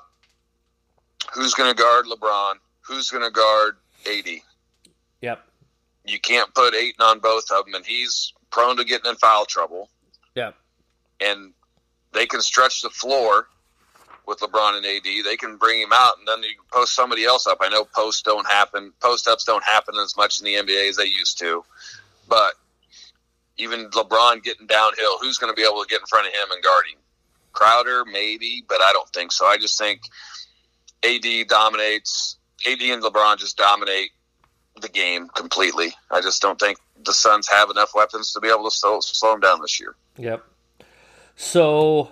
[1.34, 2.56] who's going to guard LeBron?
[2.90, 4.28] Who's going to guard AD?
[5.22, 5.46] Yep.
[6.06, 9.46] You can't put Ayton on both of them, and he's prone to getting in foul
[9.46, 9.90] trouble.
[10.36, 10.56] Yep.
[11.22, 11.54] And
[12.14, 13.48] they can stretch the floor
[14.26, 15.26] with LeBron and AD.
[15.26, 17.60] They can bring him out, and then you post somebody else up.
[17.62, 20.96] I know posts don't happen, post ups don't happen as much in the NBA as
[20.98, 21.64] they used to,
[22.28, 22.54] but
[23.58, 26.52] even LeBron getting downhill, who's going to be able to get in front of him
[26.52, 27.00] and guard him?
[27.52, 29.46] Crowder, maybe, but I don't think so.
[29.46, 30.02] I just think
[31.04, 32.38] AD dominates.
[32.68, 34.12] AD and LeBron just dominate
[34.82, 35.94] the game completely.
[36.12, 39.32] I just don't think the Suns have enough weapons to be able to slow, slow
[39.32, 39.96] them down this year.
[40.18, 40.44] Yep.
[41.36, 42.12] So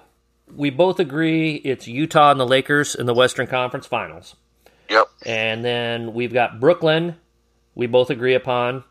[0.56, 4.36] we both agree it's Utah and the Lakers in the Western Conference Finals.
[4.90, 5.10] Yep.
[5.26, 7.16] And then we've got Brooklyn,
[7.76, 8.84] we both agree upon.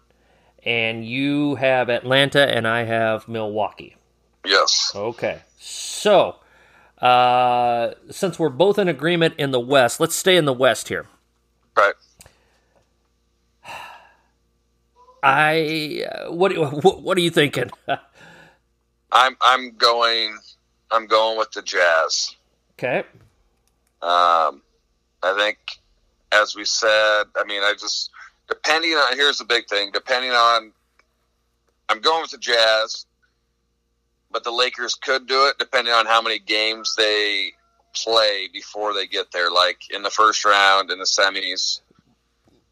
[0.65, 3.97] And you have Atlanta, and I have Milwaukee.
[4.45, 4.91] Yes.
[4.95, 5.41] Okay.
[5.59, 6.37] So,
[7.01, 11.07] uh, since we're both in agreement in the West, let's stay in the West here.
[11.77, 11.95] Right.
[15.23, 17.71] I uh, what, what what are you thinking?
[19.13, 20.39] I'm I'm going
[20.91, 22.35] I'm going with the Jazz.
[22.79, 23.01] okay.
[24.03, 24.63] Um,
[25.23, 25.59] I think,
[26.33, 28.11] as we said, I mean, I just
[28.49, 29.91] depending on here's the big thing.
[29.93, 30.73] Depending on,
[31.89, 33.07] I'm going with the Jazz,
[34.31, 37.53] but the Lakers could do it depending on how many games they
[37.97, 41.81] play before they get there, like in the first round, in the semis,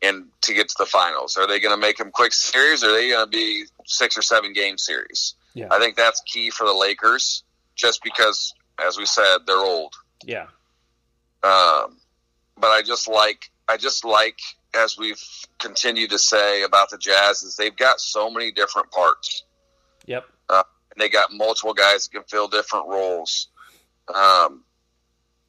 [0.02, 1.36] and to get to the finals.
[1.36, 2.84] Are they going to make them quick series?
[2.84, 5.34] Or are they going to be six or seven game series?
[5.54, 5.68] Yeah.
[5.70, 7.42] I think that's key for the Lakers,
[7.74, 9.94] just because, as we said, they're old.
[10.24, 10.46] Yeah.
[11.42, 11.98] Um,
[12.58, 14.38] but I just like I just like
[14.74, 15.22] as we've
[15.58, 19.44] continued to say about the Jazz is they've got so many different parts
[20.06, 20.24] Yep.
[20.50, 20.64] and
[20.96, 23.48] they got multiple guys that can fill different roles.
[24.12, 24.64] Um,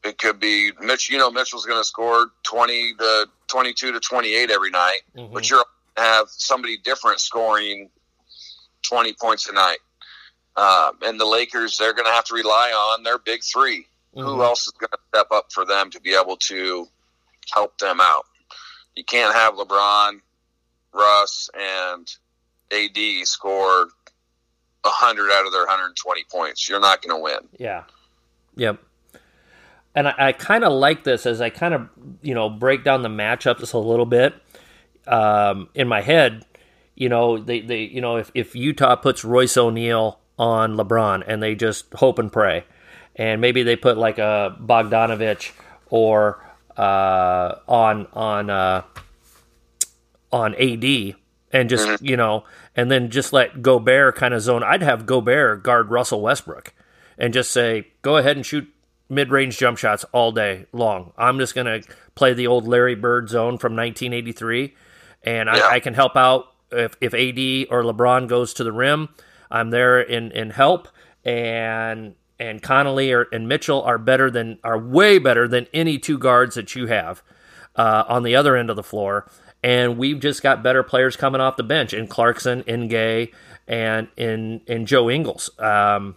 [0.05, 1.09] it could be Mitch.
[1.09, 5.33] You know, Mitchell's going to score twenty to twenty-two to twenty-eight every night, Mhm.
[5.33, 5.65] but you're
[5.97, 7.89] have somebody different scoring
[8.81, 9.77] twenty points a night.
[10.57, 14.23] Um, and the Lakers, they're going to have to rely on their big 3 Mhm.
[14.23, 16.87] who else is going to step up for them to be able to
[17.53, 18.25] help them out?
[18.95, 20.21] You can't have LeBron,
[20.93, 22.15] Russ, and
[22.71, 23.89] AD score
[24.83, 26.69] 100 out of their 120 points.
[26.69, 27.49] You're not going to win.
[27.57, 27.83] Yeah.
[28.55, 28.79] Yep.
[29.95, 31.89] And I, I kind of like this as I kind of
[32.21, 34.35] you know break down the matchups a little bit
[35.07, 36.45] um, in my head.
[36.95, 41.41] You know, they, they you know if, if Utah puts Royce O'Neale on LeBron and
[41.41, 42.65] they just hope and pray,
[43.15, 45.51] and maybe they put like a Bogdanovich
[45.89, 46.45] or
[46.77, 48.83] uh, on on uh,
[50.31, 51.15] on AD
[51.51, 52.05] and just mm-hmm.
[52.05, 52.43] you know,
[52.75, 54.63] and then just let Gobert kind of zone.
[54.63, 56.73] I'd have Gobert guard Russell Westbrook
[57.17, 58.67] and just say, go ahead and shoot
[59.09, 61.13] mid-range jump shots all day long.
[61.17, 61.81] I'm just gonna
[62.15, 64.73] play the old Larry Bird zone from 1983,
[65.23, 65.55] and yeah.
[65.55, 69.09] I, I, can help out if if AD or LeBron goes to the rim.
[69.51, 70.87] I'm there in in help,
[71.23, 76.17] and and Conley or, and Mitchell are better than are way better than any two
[76.17, 77.23] guards that you have
[77.75, 79.29] uh, on the other end of the floor.
[79.63, 83.31] And we've just got better players coming off the bench in Clarkson, in Gay,
[83.67, 85.49] and in in Joe Ingles.
[85.59, 86.15] Um,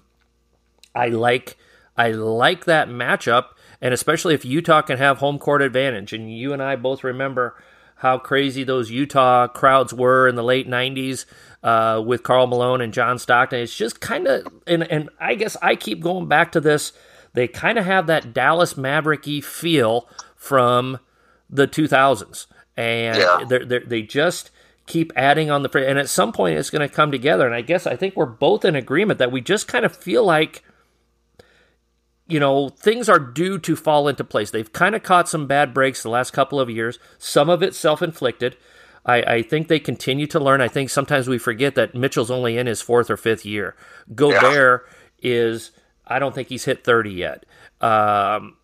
[0.95, 1.57] I like
[1.99, 3.49] I like that matchup,
[3.81, 6.13] and especially if Utah can have home court advantage.
[6.13, 7.61] And you and I both remember
[7.97, 11.27] how crazy those Utah crowds were in the late '90s
[11.63, 13.61] uh, with Karl Malone and John Stockton.
[13.61, 16.93] It's just kind of, and, and I guess I keep going back to this.
[17.35, 20.99] They kind of have that Dallas Mavericky feel from
[21.51, 23.45] the 2000s, and yeah.
[23.47, 24.51] they're, they're, they just
[24.87, 27.45] keep adding on the and at some point it's going to come together.
[27.45, 30.25] And I guess I think we're both in agreement that we just kind of feel
[30.25, 30.65] like
[32.29, 34.51] you know, things are due to fall into place.
[34.51, 36.99] They've kind of caught some bad breaks the last couple of years.
[37.17, 38.57] Some of it self inflicted.
[39.05, 40.61] I, I, think they continue to learn.
[40.61, 43.75] I think sometimes we forget that Mitchell's only in his fourth or fifth year.
[44.15, 44.87] Gobert
[45.21, 45.31] yeah.
[45.31, 45.71] is,
[46.07, 47.47] I don't think he's hit 30 yet.
[47.81, 48.57] Um,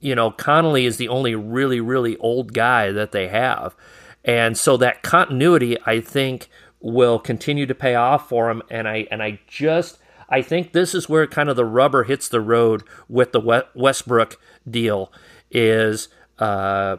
[0.00, 3.74] you know, Conley is the only really, really old guy that they have.
[4.22, 6.50] And so that continuity, I think,
[6.80, 8.62] will continue to pay off for him.
[8.68, 12.28] And I, and I just, I think this is where kind of the rubber hits
[12.28, 15.12] the road with the Westbrook deal.
[15.50, 16.08] Is
[16.38, 16.96] uh,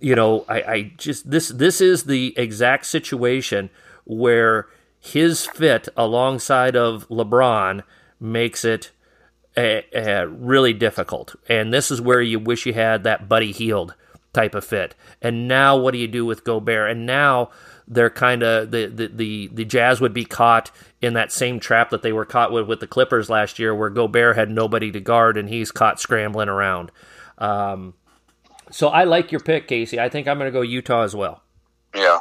[0.00, 3.70] you know, I, I just this this is the exact situation
[4.04, 4.66] where
[5.00, 7.82] his fit alongside of LeBron
[8.20, 8.90] makes it
[9.56, 11.34] really difficult.
[11.48, 13.94] And this is where you wish you had that Buddy Hield
[14.32, 14.94] type of fit.
[15.20, 16.90] And now what do you do with Gobert?
[16.90, 17.50] And now
[17.88, 20.70] they're kind of the, the, the the Jazz would be caught
[21.00, 23.90] in that same trap that they were caught with with the Clippers last year, where
[23.90, 26.90] Gobert had nobody to guard and he's caught scrambling around.
[27.38, 27.94] Um,
[28.70, 29.98] so I like your pick, Casey.
[29.98, 31.42] I think I'm going to go Utah as well.
[31.94, 32.18] Yeah,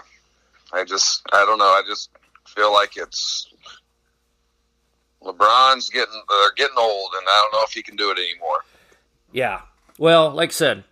[0.71, 1.65] I just I don't know.
[1.65, 2.09] I just
[2.45, 3.53] feel like it's
[5.21, 8.59] LeBron's getting they're getting old, and I don't know if he can do it anymore.
[9.33, 9.61] Yeah.
[9.99, 10.83] Well, like I said,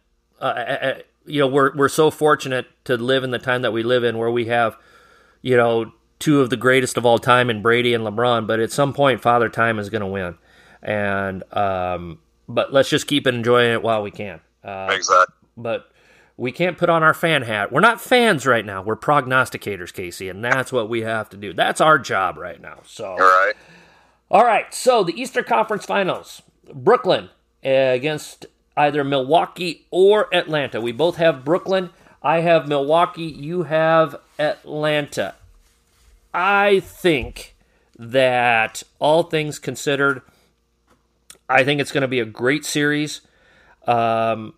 [0.42, 3.74] uh, I, I, you know we're we're so fortunate to live in the time that
[3.74, 4.78] we live in where we have
[5.42, 8.72] you know two of the greatest of all time in Brady and LeBron but at
[8.72, 10.38] some point father time is going to win.
[10.82, 14.40] And um, but let's just keep enjoying it while we can.
[14.64, 15.92] Uh, exactly but
[16.38, 17.72] we can't put on our fan hat.
[17.72, 18.82] We're not fans right now.
[18.82, 21.54] We're prognosticators Casey and that's what we have to do.
[21.54, 22.80] That's our job right now.
[22.86, 23.54] So all right.
[24.30, 24.74] All right.
[24.74, 26.42] So the Easter Conference Finals
[26.74, 27.30] Brooklyn
[27.64, 28.46] against
[28.78, 30.82] either Milwaukee or Atlanta.
[30.82, 31.90] We both have Brooklyn.
[32.22, 33.24] I have Milwaukee.
[33.24, 35.36] You have Atlanta.
[36.34, 37.56] I think
[37.98, 40.22] that all things considered,
[41.48, 43.22] I think it's going to be a great series.
[43.88, 44.54] Um,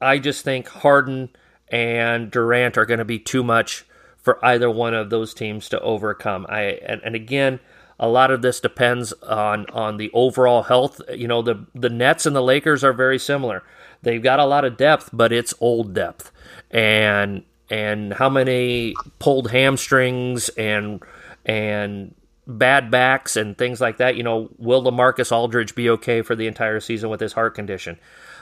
[0.00, 1.30] I just think Harden
[1.68, 3.84] and Durant are going to be too much
[4.16, 6.46] for either one of those teams to overcome.
[6.48, 7.60] I and, and again,
[7.98, 11.00] a lot of this depends on on the overall health.
[11.12, 13.62] You know, the the Nets and the Lakers are very similar.
[14.02, 16.30] They've got a lot of depth, but it's old depth.
[16.70, 21.02] And and how many pulled hamstrings and
[21.44, 22.14] and
[22.48, 24.16] bad backs and things like that.
[24.16, 27.98] You know, will LaMarcus Aldridge be okay for the entire season with his heart condition?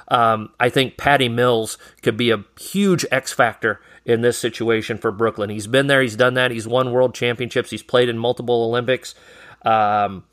[0.09, 5.11] Um, I think Patty Mills could be a huge X factor in this situation for
[5.11, 5.50] Brooklyn.
[5.50, 9.17] He's been there, he's done that, he's won world championships, he's played in multiple Olympics.
[9.67, 10.25] Um,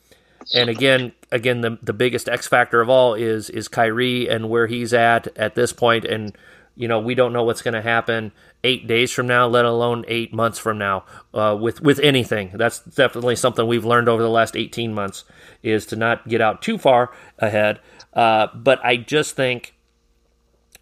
[0.53, 4.67] and again, again, the the biggest X factor of all is is Kyrie and where
[4.67, 6.03] he's at at this point.
[6.03, 6.37] point, and
[6.75, 8.31] you know we don't know what's going to happen
[8.63, 11.03] eight days from now, let alone eight months from now.
[11.33, 15.25] Uh, with with anything, that's definitely something we've learned over the last eighteen months
[15.61, 17.79] is to not get out too far ahead.
[18.13, 19.75] Uh, but I just think,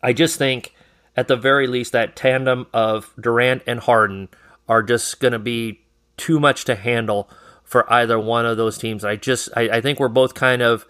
[0.03, 0.75] I just think,
[1.15, 4.29] at the very least, that tandem of Durant and Harden
[4.67, 5.81] are just going to be
[6.17, 7.29] too much to handle
[7.71, 9.05] for either one of those teams.
[9.05, 10.85] I just I, I think we're both kind of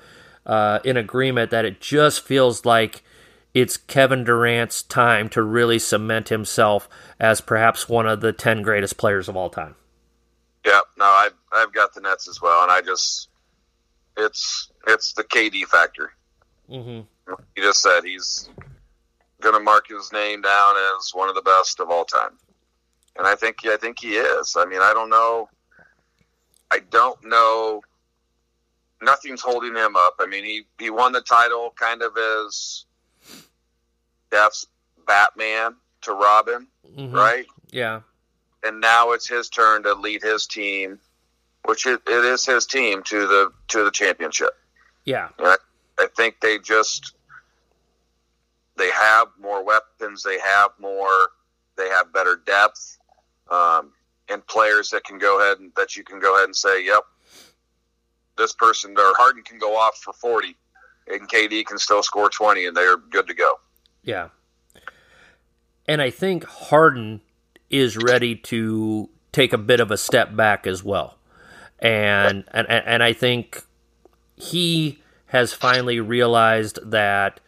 [0.48, 3.04] uh, in agreement that it just feels like
[3.54, 8.98] it's Kevin Durant's time to really cement himself as perhaps one of the ten greatest
[8.98, 9.76] players of all time.
[10.66, 13.30] Yeah, no, I've I've got the Nets as well, and I just
[14.18, 16.14] it's it's the KD factor.
[16.68, 17.02] Mm-hmm.
[17.56, 18.50] He just said he's
[19.40, 22.40] going to mark his name down as one of the best of all time,
[23.20, 24.56] and I think I think he is.
[24.58, 25.48] I mean, I don't know.
[26.72, 27.82] I don't know.
[29.01, 30.15] Nothing's holding him up.
[30.19, 32.86] I mean, he he won the title kind of as
[34.28, 34.67] Steph's
[35.07, 36.67] Batman to Robin,
[36.97, 37.13] Mhm.
[37.13, 37.45] right?
[37.72, 38.01] Yeah.
[38.63, 40.99] and now it's his turn to lead his team,
[41.65, 44.51] which it, it is his team to the to the championship.
[45.03, 45.30] Yeah.
[45.39, 45.57] I,
[45.99, 47.15] I think they just
[48.78, 51.30] they have more weapons, they have more,
[51.76, 52.97] they have better depth,
[53.49, 53.91] um,
[54.30, 57.03] and players that can go ahead and that you can go ahead and say, "Yep,
[58.38, 60.55] this person or Harden can go off for forty,
[61.07, 63.59] and KD can still score twenty, and they're good to go."
[64.03, 64.30] Yeah.
[65.88, 67.22] And I think Harden
[67.69, 71.17] is ready to take a bit of a step back as well.
[71.80, 73.63] And and and I think
[74.36, 77.39] he has finally realized that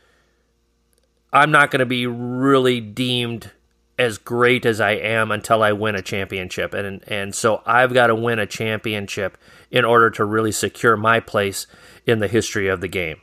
[1.32, 3.52] I'm not going to be really deemed
[3.98, 6.74] as great as I am until I win a championship.
[6.74, 9.38] And and so I've got to win a championship
[9.72, 11.68] in order to really secure my place
[12.06, 13.18] in the history of the game.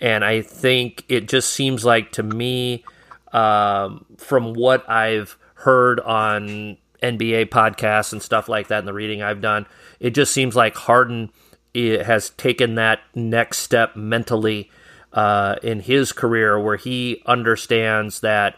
[0.00, 2.84] And I think it just seems like to me,
[3.32, 9.22] um, from what I've heard on NBA podcasts and stuff like that, and the reading
[9.22, 9.66] I've done,
[10.00, 11.30] it just seems like Harden
[11.74, 14.70] i- has taken that next step mentally
[15.12, 18.56] uh, in his career, where he understands that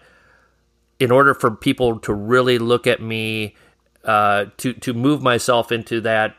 [1.05, 3.55] in order for people to really look at me,
[4.05, 6.35] uh, to to move myself into that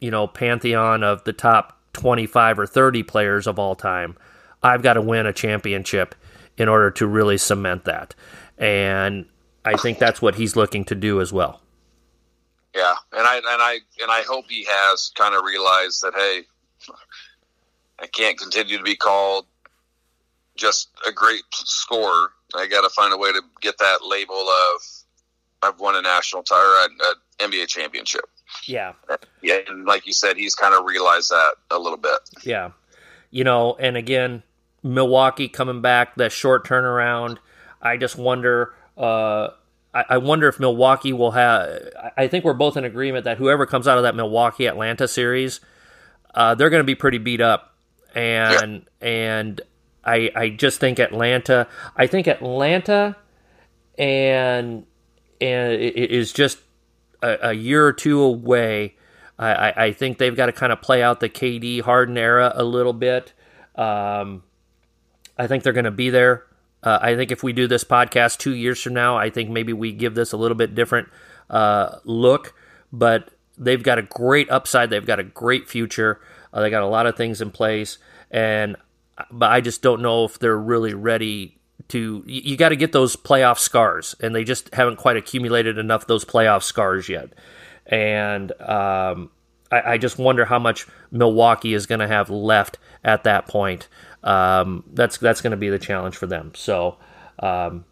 [0.00, 4.16] you know pantheon of the top twenty five or thirty players of all time,
[4.62, 6.14] I've got to win a championship
[6.56, 8.14] in order to really cement that,
[8.56, 9.26] and
[9.66, 11.60] I think that's what he's looking to do as well.
[12.74, 16.44] Yeah, and I and I and I hope he has kind of realized that hey,
[17.98, 19.44] I can't continue to be called
[20.56, 22.30] just a great scorer.
[22.54, 24.80] I got to find a way to get that label of
[25.62, 26.86] I've won a national title,
[27.40, 28.22] an NBA championship.
[28.66, 28.92] Yeah,
[29.42, 32.18] Yeah, and like you said, he's kind of realized that a little bit.
[32.42, 32.70] Yeah.
[33.30, 34.42] You know, and again,
[34.82, 37.38] Milwaukee coming back, that short turnaround.
[37.82, 38.74] I just wonder.
[38.96, 39.48] Uh,
[39.92, 41.68] I, I wonder if Milwaukee will have.
[42.00, 45.08] I- I think we're both in agreement that whoever comes out of that Milwaukee Atlanta
[45.08, 45.60] series,
[46.34, 47.74] uh, they're going to be pretty beat up,
[48.14, 49.60] and and
[50.06, 51.68] I I just think Atlanta.
[51.96, 53.16] I think Atlanta,
[53.98, 54.86] and
[55.40, 56.58] and it is just
[57.22, 58.96] a, a year or two away.
[59.38, 62.52] I, I, I think they've got to kind of play out the KD Harden era
[62.54, 63.32] a little bit.
[63.74, 64.42] Um,
[65.36, 66.44] I think they're going to be there.
[66.82, 69.72] Uh, I think if we do this podcast two years from now, I think maybe
[69.72, 71.08] we give this a little bit different
[71.50, 72.54] uh, look.
[72.92, 74.90] But they've got a great upside.
[74.90, 76.20] They've got a great future.
[76.52, 77.98] Uh, they got a lot of things in place,
[78.30, 78.76] and
[79.30, 81.58] but I just don't know if they're really ready
[81.88, 82.22] to.
[82.26, 86.02] You, you got to get those playoff scars, and they just haven't quite accumulated enough
[86.02, 87.32] of those playoff scars yet.
[87.86, 89.30] And um,
[89.70, 93.88] I, I just wonder how much Milwaukee is going to have left at that point.
[94.22, 96.52] Um, that's that's going to be the challenge for them.
[96.54, 96.96] So
[97.38, 97.84] um,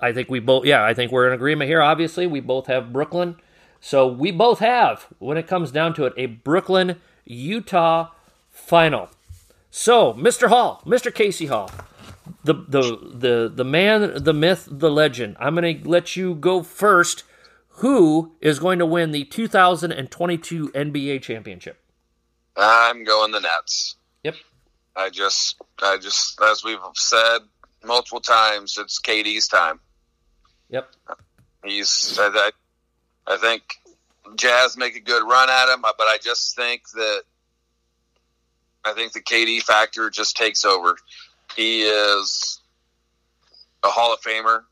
[0.00, 1.82] I think we both, yeah, I think we're in agreement here.
[1.82, 3.36] Obviously, we both have Brooklyn.
[3.80, 8.10] So we both have, when it comes down to it, a Brooklyn Utah
[8.50, 9.08] final.
[9.70, 10.48] So, Mr.
[10.48, 11.14] Hall, Mr.
[11.14, 11.70] Casey Hall,
[12.44, 15.36] the the the the man, the myth, the legend.
[15.38, 17.24] I'm going to let you go first.
[17.78, 21.80] Who is going to win the 2022 NBA championship?
[22.56, 23.94] I'm going the Nets.
[24.24, 24.34] Yep.
[24.96, 27.38] I just, I just, as we've said
[27.84, 29.78] multiple times, it's KD's time.
[30.70, 30.90] Yep.
[31.64, 32.26] He's, I,
[33.28, 33.62] I, I think
[34.34, 37.22] Jazz make a good run at him, but I just think that
[38.88, 40.96] I think the KD factor just takes over.
[41.56, 42.60] He is
[43.82, 44.62] a Hall of Famer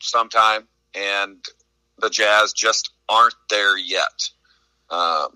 [0.00, 1.38] sometime, and
[1.98, 4.30] the Jazz just aren't there yet.
[4.90, 5.28] Um,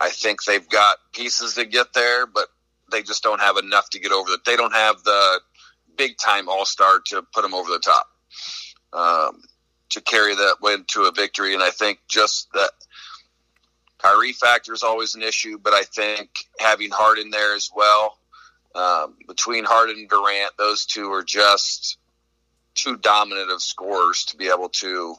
[0.00, 2.48] I think they've got pieces to get there, but
[2.90, 4.44] they just don't have enough to get over that.
[4.44, 5.40] They don't have the
[5.96, 8.06] big time all star to put them over the top
[8.92, 9.42] um,
[9.90, 11.54] to carry that win to a victory.
[11.54, 12.70] And I think just that
[14.02, 18.18] Kyrie factor is always an issue, but I think having Harden there as well,
[18.74, 21.98] um, between Harden and Durant, those two are just
[22.74, 25.14] too dominant of scorers to be able to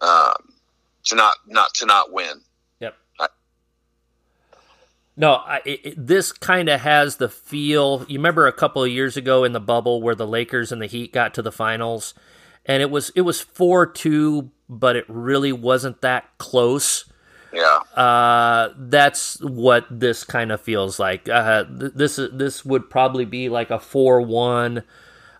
[0.00, 0.54] um,
[1.04, 2.40] to not not to not win.
[2.80, 2.96] Yep.
[5.16, 8.06] No, I, it- this kind of has the feel.
[8.08, 10.86] You remember a couple of years ago in the bubble where the Lakers and the
[10.86, 12.14] Heat got to the finals,
[12.64, 17.04] and it was it was four two, but it really wasn't that close.
[17.52, 21.28] Yeah, Uh, that's what this kind of feels like.
[21.28, 24.84] Uh, th- this this would probably be like a four one,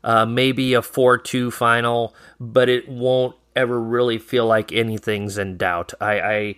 [0.02, 5.56] uh, maybe a 4 2 final, but it won't ever really feel like anything's in
[5.56, 5.92] doubt.
[6.00, 6.54] I, I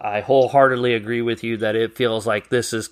[0.00, 2.90] I wholeheartedly agree with you that it feels like this is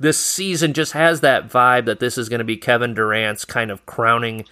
[0.00, 3.70] this season just has that vibe that this is going to be Kevin Durant's kind
[3.70, 4.44] of crowning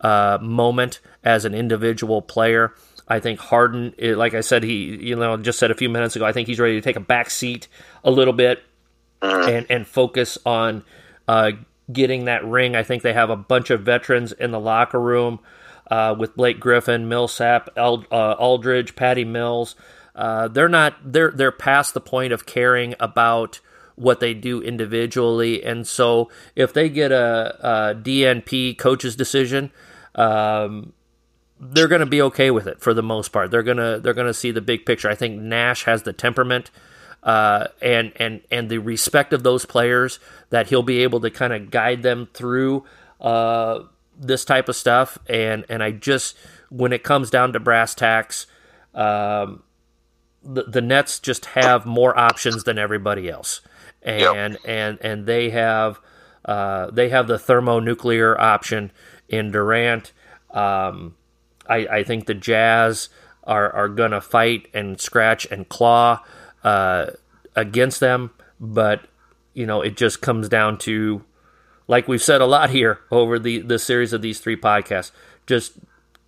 [0.00, 2.74] uh, moment as an individual player.
[3.08, 6.24] I think Harden, like I said, he you know just said a few minutes ago,
[6.24, 7.68] I think he's ready to take a back seat
[8.04, 8.62] a little bit
[9.20, 10.84] and and focus on
[11.28, 11.52] uh,
[11.92, 12.76] getting that ring.
[12.76, 15.40] I think they have a bunch of veterans in the locker room
[15.90, 19.74] uh, with Blake Griffin, Millsap, Eld, uh, Aldridge, Patty Mills.
[20.14, 23.60] Uh, they're not they're they're past the point of caring about
[23.94, 29.70] what they do individually, and so if they get a, a DNP coach's decision.
[30.14, 30.92] Um,
[31.64, 33.52] they're going to be okay with it for the most part.
[33.52, 35.08] They're gonna they're gonna see the big picture.
[35.08, 36.70] I think Nash has the temperament
[37.22, 40.18] uh, and and and the respect of those players
[40.50, 42.84] that he'll be able to kind of guide them through
[43.20, 43.80] uh,
[44.18, 45.18] this type of stuff.
[45.28, 46.36] And and I just
[46.68, 48.46] when it comes down to brass tacks,
[48.92, 49.62] um,
[50.42, 53.60] the the Nets just have more options than everybody else,
[54.02, 54.60] and yep.
[54.64, 56.00] and and they have
[56.44, 58.90] uh, they have the thermonuclear option
[59.28, 60.12] in Durant.
[60.50, 61.14] Um,
[61.72, 63.08] I, I think the Jazz
[63.44, 66.22] are, are going to fight and scratch and claw
[66.62, 67.06] uh,
[67.56, 69.06] against them, but
[69.54, 71.24] you know it just comes down to,
[71.88, 75.10] like we've said a lot here over the the series of these three podcasts,
[75.46, 75.72] just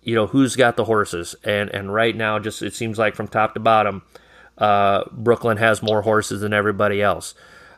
[0.01, 3.27] you know who's got the horses, and and right now just it seems like from
[3.27, 4.01] top to bottom,
[4.57, 7.35] uh, Brooklyn has more horses than everybody else.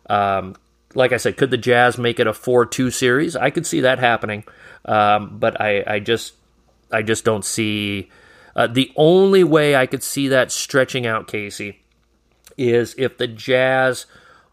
[0.10, 0.56] Um,
[0.96, 3.36] like I said, could the Jazz make it a four-two series?
[3.36, 4.46] I could see that happening,
[4.86, 6.34] um, but I, I just
[6.92, 8.10] I just don't see.
[8.56, 11.84] Uh, the only way I could see that stretching out, Casey,
[12.58, 14.06] is if the Jazz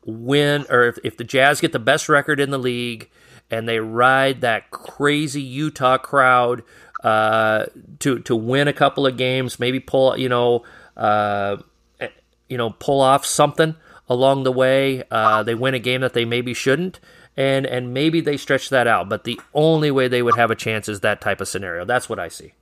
[0.05, 3.11] win or if, if the Jazz get the best record in the league
[3.51, 6.63] and they ride that crazy Utah crowd
[7.03, 7.67] uh,
[8.01, 10.65] to to win a couple of games, maybe pull you know
[10.97, 11.57] uh,
[12.01, 12.09] eh,
[12.49, 13.77] you know pull off something
[14.09, 15.03] along the way.
[15.11, 17.01] Uh, they win a game that they maybe shouldn't,
[17.37, 19.09] and and maybe they stretch that out.
[19.09, 21.85] But the only way they would have a chance is that type of scenario.
[21.85, 22.53] That's what I see.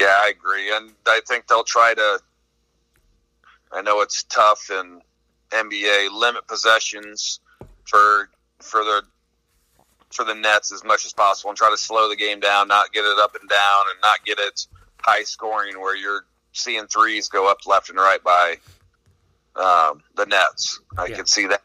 [0.00, 2.20] Yeah, I agree, and I think they'll try to
[3.74, 5.00] I know it's tough in
[5.50, 7.40] NBA limit possessions
[7.84, 9.02] for for the
[10.10, 12.92] for the Nets as much as possible and try to slow the game down, not
[12.92, 14.66] get it up and down, and not get it
[15.00, 18.56] high scoring where you're seeing threes go up left and right by
[19.56, 20.80] um, the Nets.
[20.96, 21.16] I yeah.
[21.16, 21.62] can see that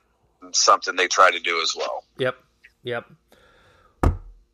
[0.52, 2.04] something they try to do as well.
[2.18, 2.36] Yep,
[2.84, 3.06] yep.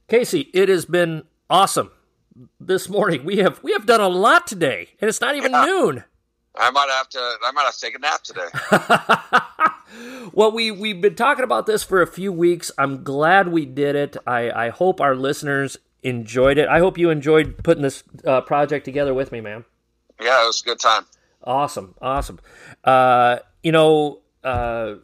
[0.08, 1.92] Casey, it has been awesome
[2.60, 3.26] this morning.
[3.26, 5.66] We have we have done a lot today, and it's not even yeah.
[5.66, 6.04] noon.
[6.58, 7.20] I might have to.
[7.20, 8.48] I might have to take a nap today.
[10.34, 12.72] well, we we've been talking about this for a few weeks.
[12.78, 14.18] I'm glad we did it.
[14.26, 16.68] I I hope our listeners enjoyed it.
[16.68, 19.66] I hope you enjoyed putting this uh, project together with me, man.
[20.22, 21.06] Yeah, it was a good time.
[21.44, 22.40] Awesome, awesome.
[22.84, 24.96] Uh, you know, uh,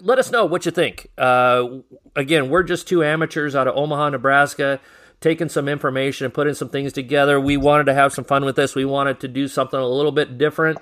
[0.00, 1.08] let us know what you think.
[1.18, 1.78] Uh,
[2.14, 4.80] again, we're just two amateurs out of Omaha, Nebraska
[5.20, 7.40] taking some information and putting some things together.
[7.40, 8.74] We wanted to have some fun with this.
[8.74, 10.78] We wanted to do something a little bit different,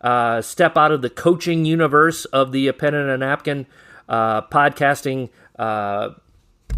[0.00, 3.66] uh, step out of the coaching universe of the pen and a napkin
[4.08, 6.10] uh, podcasting, uh,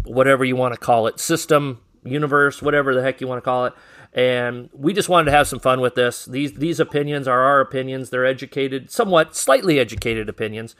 [0.05, 3.65] whatever you want to call it, system, universe, whatever the heck you want to call
[3.65, 3.73] it.
[4.13, 6.25] And we just wanted to have some fun with this.
[6.25, 8.09] These these opinions are our opinions.
[8.09, 10.75] They're educated, somewhat slightly educated opinions.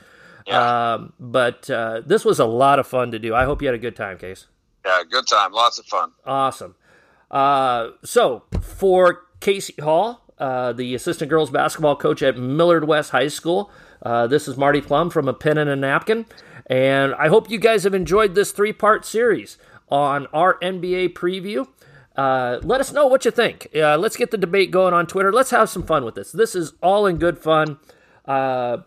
[0.48, 0.94] Yeah.
[0.94, 3.34] Um, but uh, this was a lot of fun to do.
[3.36, 4.48] I hope you had a good time, Case.
[4.86, 5.52] Yeah, good time.
[5.52, 6.12] Lots of fun.
[6.26, 6.76] Awesome.
[7.30, 13.28] Uh, so for Casey Hall, uh, the assistant girls basketball coach at Millard West High
[13.28, 13.72] School,
[14.02, 16.26] uh, this is Marty Plum from A Pen and a Napkin.
[16.66, 19.58] And I hope you guys have enjoyed this three part series
[19.90, 21.68] on our NBA preview.
[22.16, 23.68] Uh, let us know what you think.
[23.76, 25.32] Uh, let's get the debate going on Twitter.
[25.32, 26.32] Let's have some fun with this.
[26.32, 27.78] This is all in good fun.
[28.26, 28.80] Uh,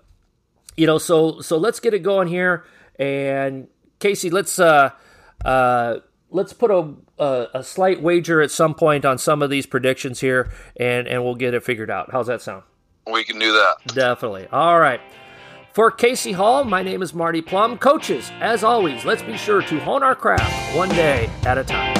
[0.76, 2.64] you know, so so let's get it going here.
[2.98, 3.68] And
[3.98, 4.90] Casey, let's uh,
[5.44, 5.96] uh,
[6.30, 10.20] let's put a, a, a slight wager at some point on some of these predictions
[10.20, 12.10] here, and and we'll get it figured out.
[12.12, 12.64] How's that sound?
[13.10, 13.76] We can do that.
[13.94, 14.46] Definitely.
[14.48, 15.00] All right.
[15.74, 17.78] For Casey Hall, my name is Marty Plum.
[17.78, 21.94] Coaches, as always, let's be sure to hone our craft one day at a time.